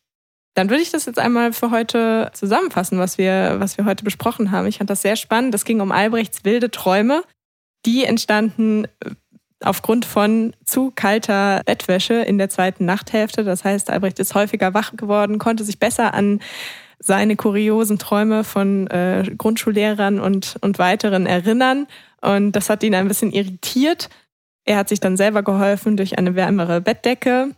Dann 0.55 0.71
würde 0.71 0.83
ich 0.83 0.91
das 0.91 1.07
jetzt 1.07 1.19
einmal 1.19 1.53
für 1.53 1.71
heute 1.71 2.31
zusammenfassen, 2.35 2.99
was 2.99 3.19
wir, 3.19 3.57
was 3.59 3.77
wir 3.77 3.85
heute 3.85 4.05
besprochen 4.05 4.53
haben. 4.53 4.67
Ich 4.67 4.79
fand 4.79 4.89
das 4.89 5.03
sehr 5.03 5.17
spannend. 5.17 5.55
Es 5.55 5.65
ging 5.65 5.81
um 5.81 5.91
Albrechts 5.91 6.45
wilde 6.45 6.71
Träume. 6.71 7.25
Die 7.85 8.05
entstanden 8.05 8.87
aufgrund 9.67 10.05
von 10.05 10.55
zu 10.65 10.93
kalter 10.95 11.63
Bettwäsche 11.67 12.15
in 12.15 12.39
der 12.39 12.49
zweiten 12.49 12.85
Nachthälfte. 12.85 13.45
Das 13.45 13.65
heißt, 13.65 13.91
Albrecht 13.91 14.19
ist 14.19 14.35
häufiger 14.35 14.75
wach 14.75 14.97
geworden, 14.97 15.39
konnte 15.39 15.65
sich 15.65 15.79
besser 15.79 16.15
an 16.15 16.41
seine 16.99 17.37
kuriosen 17.37 17.99
Träume 17.99 18.45
von 18.45 18.87
äh, 18.89 19.25
Grundschullehrern 19.37 20.19
und, 20.19 20.57
und 20.61 20.79
weiteren 20.79 21.27
erinnern. 21.27 21.87
Und 22.21 22.53
das 22.53 22.71
hat 22.71 22.83
ihn 22.83 22.95
ein 22.95 23.09
bisschen 23.09 23.33
irritiert. 23.33 24.09
Er 24.65 24.79
hat 24.79 24.89
sich 24.89 25.01
dann 25.01 25.17
selber 25.17 25.43
geholfen 25.43 25.97
durch 25.97 26.19
eine 26.19 26.35
wärmere 26.35 26.81
Bettdecke. 26.81 27.51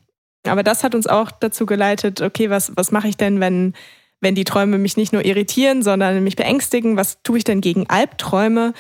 Aber 0.47 0.63
das 0.63 0.85
hat 0.85 0.95
uns 0.95 1.07
auch 1.07 1.31
dazu 1.31 1.67
geleitet, 1.67 2.21
okay, 2.21 2.51
was, 2.51 2.73
was 2.77 2.91
mache 2.91 3.09
ich 3.09 3.17
denn, 3.17 3.41
wenn, 3.41 3.75
wenn 4.21 4.35
die 4.35 4.45
Träume 4.45 4.79
mich 4.79 4.97
nicht 4.97 5.13
nur 5.13 5.25
irritieren, 5.25 5.83
sondern 5.83 6.23
mich 6.25 6.37
beängstigen? 6.37 6.97
Was 6.97 7.23
tue 7.23 7.39
ich 7.39 7.45
denn 7.45 7.61
gegen 7.61 7.89
Albträume? 7.89 8.73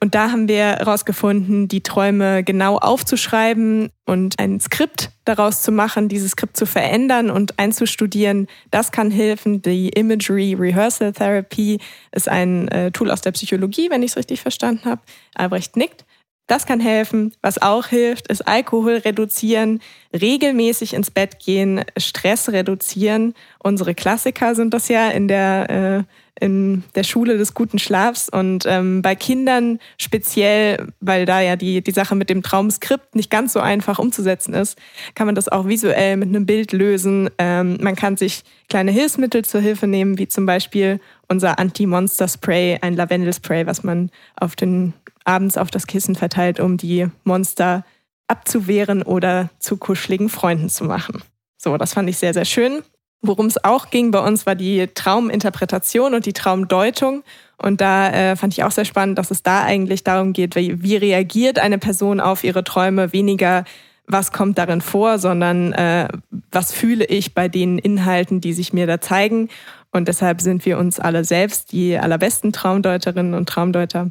Und 0.00 0.14
da 0.14 0.30
haben 0.30 0.46
wir 0.46 0.64
herausgefunden, 0.64 1.68
die 1.68 1.82
Träume 1.82 2.44
genau 2.44 2.76
aufzuschreiben 2.76 3.90
und 4.04 4.38
ein 4.38 4.60
Skript 4.60 5.10
daraus 5.24 5.62
zu 5.62 5.72
machen, 5.72 6.08
dieses 6.08 6.32
Skript 6.32 6.56
zu 6.56 6.66
verändern 6.66 7.30
und 7.30 7.58
einzustudieren. 7.58 8.46
Das 8.70 8.92
kann 8.92 9.10
helfen. 9.10 9.62
Die 9.62 9.88
Imagery 9.88 10.54
Rehearsal 10.54 11.12
Therapy 11.12 11.78
ist 12.12 12.28
ein 12.28 12.68
äh, 12.68 12.90
Tool 12.92 13.10
aus 13.10 13.22
der 13.22 13.32
Psychologie, 13.32 13.88
wenn 13.90 14.02
ich 14.02 14.10
es 14.10 14.16
richtig 14.16 14.42
verstanden 14.42 14.84
habe. 14.84 15.00
Albrecht 15.34 15.76
nickt. 15.76 16.04
Das 16.46 16.64
kann 16.64 16.78
helfen. 16.78 17.32
Was 17.42 17.60
auch 17.60 17.86
hilft, 17.86 18.28
ist 18.28 18.46
Alkohol 18.46 18.98
reduzieren, 18.98 19.80
regelmäßig 20.12 20.94
ins 20.94 21.10
Bett 21.10 21.40
gehen, 21.40 21.84
Stress 21.96 22.50
reduzieren. 22.50 23.34
Unsere 23.58 23.94
Klassiker 23.94 24.54
sind 24.54 24.72
das 24.72 24.88
ja 24.88 25.08
in 25.10 25.26
der 25.26 26.04
äh, 26.06 26.12
in 26.38 26.84
der 26.94 27.02
Schule 27.02 27.38
des 27.38 27.54
guten 27.54 27.78
Schlafs 27.78 28.28
und 28.28 28.64
ähm, 28.66 29.00
bei 29.00 29.14
Kindern 29.14 29.78
speziell, 29.96 30.92
weil 31.00 31.24
da 31.24 31.40
ja 31.40 31.56
die, 31.56 31.80
die 31.80 31.92
Sache 31.92 32.14
mit 32.14 32.28
dem 32.28 32.42
Traumskript 32.42 33.14
nicht 33.14 33.30
ganz 33.30 33.54
so 33.54 33.60
einfach 33.60 33.98
umzusetzen 33.98 34.52
ist, 34.52 34.78
kann 35.14 35.26
man 35.26 35.34
das 35.34 35.48
auch 35.48 35.66
visuell 35.66 36.18
mit 36.18 36.28
einem 36.28 36.44
Bild 36.44 36.72
lösen. 36.72 37.30
Ähm, 37.38 37.78
man 37.80 37.96
kann 37.96 38.18
sich 38.18 38.42
kleine 38.68 38.90
Hilfsmittel 38.90 39.46
zur 39.46 39.62
Hilfe 39.62 39.86
nehmen, 39.86 40.18
wie 40.18 40.28
zum 40.28 40.44
Beispiel 40.44 41.00
unser 41.26 41.58
Anti-Monster-Spray, 41.58 42.80
ein 42.82 42.96
Lavendelspray, 42.96 43.66
was 43.66 43.82
man 43.82 44.10
auf 44.36 44.56
den, 44.56 44.92
abends 45.26 45.58
auf 45.58 45.70
das 45.70 45.86
Kissen 45.86 46.14
verteilt, 46.14 46.60
um 46.60 46.76
die 46.76 47.08
Monster 47.24 47.84
abzuwehren 48.28 49.02
oder 49.02 49.50
zu 49.58 49.76
kuscheligen 49.76 50.28
Freunden 50.28 50.68
zu 50.68 50.84
machen. 50.84 51.22
So, 51.58 51.76
das 51.76 51.94
fand 51.94 52.08
ich 52.08 52.18
sehr, 52.18 52.34
sehr 52.34 52.44
schön. 52.44 52.82
Worum 53.22 53.46
es 53.46 53.62
auch 53.64 53.90
ging 53.90 54.10
bei 54.10 54.20
uns, 54.20 54.46
war 54.46 54.54
die 54.54 54.86
Trauminterpretation 54.88 56.14
und 56.14 56.26
die 56.26 56.32
Traumdeutung. 56.32 57.24
Und 57.56 57.80
da 57.80 58.10
äh, 58.10 58.36
fand 58.36 58.52
ich 58.52 58.62
auch 58.62 58.70
sehr 58.70 58.84
spannend, 58.84 59.18
dass 59.18 59.30
es 59.30 59.42
da 59.42 59.64
eigentlich 59.64 60.04
darum 60.04 60.32
geht, 60.32 60.54
wie, 60.54 60.82
wie 60.82 60.96
reagiert 60.96 61.58
eine 61.58 61.78
Person 61.78 62.20
auf 62.20 62.44
ihre 62.44 62.62
Träume, 62.62 63.12
weniger 63.12 63.64
was 64.06 64.30
kommt 64.30 64.58
darin 64.58 64.80
vor, 64.80 65.18
sondern 65.18 65.72
äh, 65.72 66.08
was 66.52 66.72
fühle 66.72 67.04
ich 67.06 67.34
bei 67.34 67.48
den 67.48 67.78
Inhalten, 67.78 68.40
die 68.40 68.52
sich 68.52 68.72
mir 68.72 68.86
da 68.86 69.00
zeigen. 69.00 69.48
Und 69.90 70.08
deshalb 70.08 70.40
sind 70.40 70.64
wir 70.64 70.78
uns 70.78 71.00
alle 71.00 71.24
selbst 71.24 71.72
die 71.72 71.98
allerbesten 71.98 72.52
Traumdeuterinnen 72.52 73.34
und 73.34 73.48
Traumdeuter. 73.48 74.10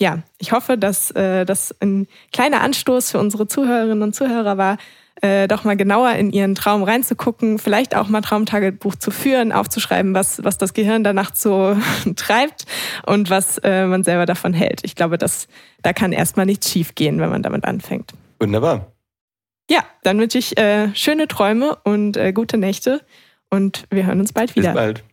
Ja, 0.00 0.20
ich 0.38 0.52
hoffe, 0.52 0.78
dass 0.78 1.10
äh, 1.10 1.44
das 1.44 1.74
ein 1.80 2.08
kleiner 2.32 2.62
Anstoß 2.62 3.10
für 3.10 3.18
unsere 3.18 3.46
Zuhörerinnen 3.46 4.02
und 4.02 4.14
Zuhörer 4.14 4.56
war, 4.56 4.78
äh, 5.20 5.46
doch 5.46 5.64
mal 5.64 5.76
genauer 5.76 6.12
in 6.12 6.30
ihren 6.30 6.54
Traum 6.54 6.82
reinzugucken, 6.82 7.58
vielleicht 7.58 7.94
auch 7.94 8.08
mal 8.08 8.22
Traumtagebuch 8.22 8.94
zu 8.94 9.10
führen, 9.10 9.52
aufzuschreiben, 9.52 10.14
was, 10.14 10.42
was 10.42 10.56
das 10.56 10.72
Gehirn 10.72 11.04
danach 11.04 11.34
so 11.34 11.76
treibt 12.16 12.64
und 13.04 13.28
was 13.28 13.58
äh, 13.58 13.84
man 13.84 14.02
selber 14.02 14.24
davon 14.24 14.54
hält. 14.54 14.80
Ich 14.84 14.94
glaube, 14.94 15.18
dass, 15.18 15.48
da 15.82 15.92
kann 15.92 16.12
erstmal 16.12 16.46
nichts 16.46 16.70
schief 16.70 16.94
gehen, 16.94 17.20
wenn 17.20 17.28
man 17.28 17.42
damit 17.42 17.66
anfängt. 17.66 18.14
Wunderbar. 18.38 18.92
Ja, 19.68 19.80
dann 20.02 20.18
wünsche 20.18 20.38
ich 20.38 20.56
äh, 20.56 20.94
schöne 20.94 21.28
Träume 21.28 21.76
und 21.84 22.16
äh, 22.16 22.32
gute 22.32 22.56
Nächte 22.56 23.02
und 23.50 23.86
wir 23.90 24.06
hören 24.06 24.20
uns 24.20 24.32
bald 24.32 24.56
wieder. 24.56 24.72
Bis 24.72 24.74
bald. 24.74 25.04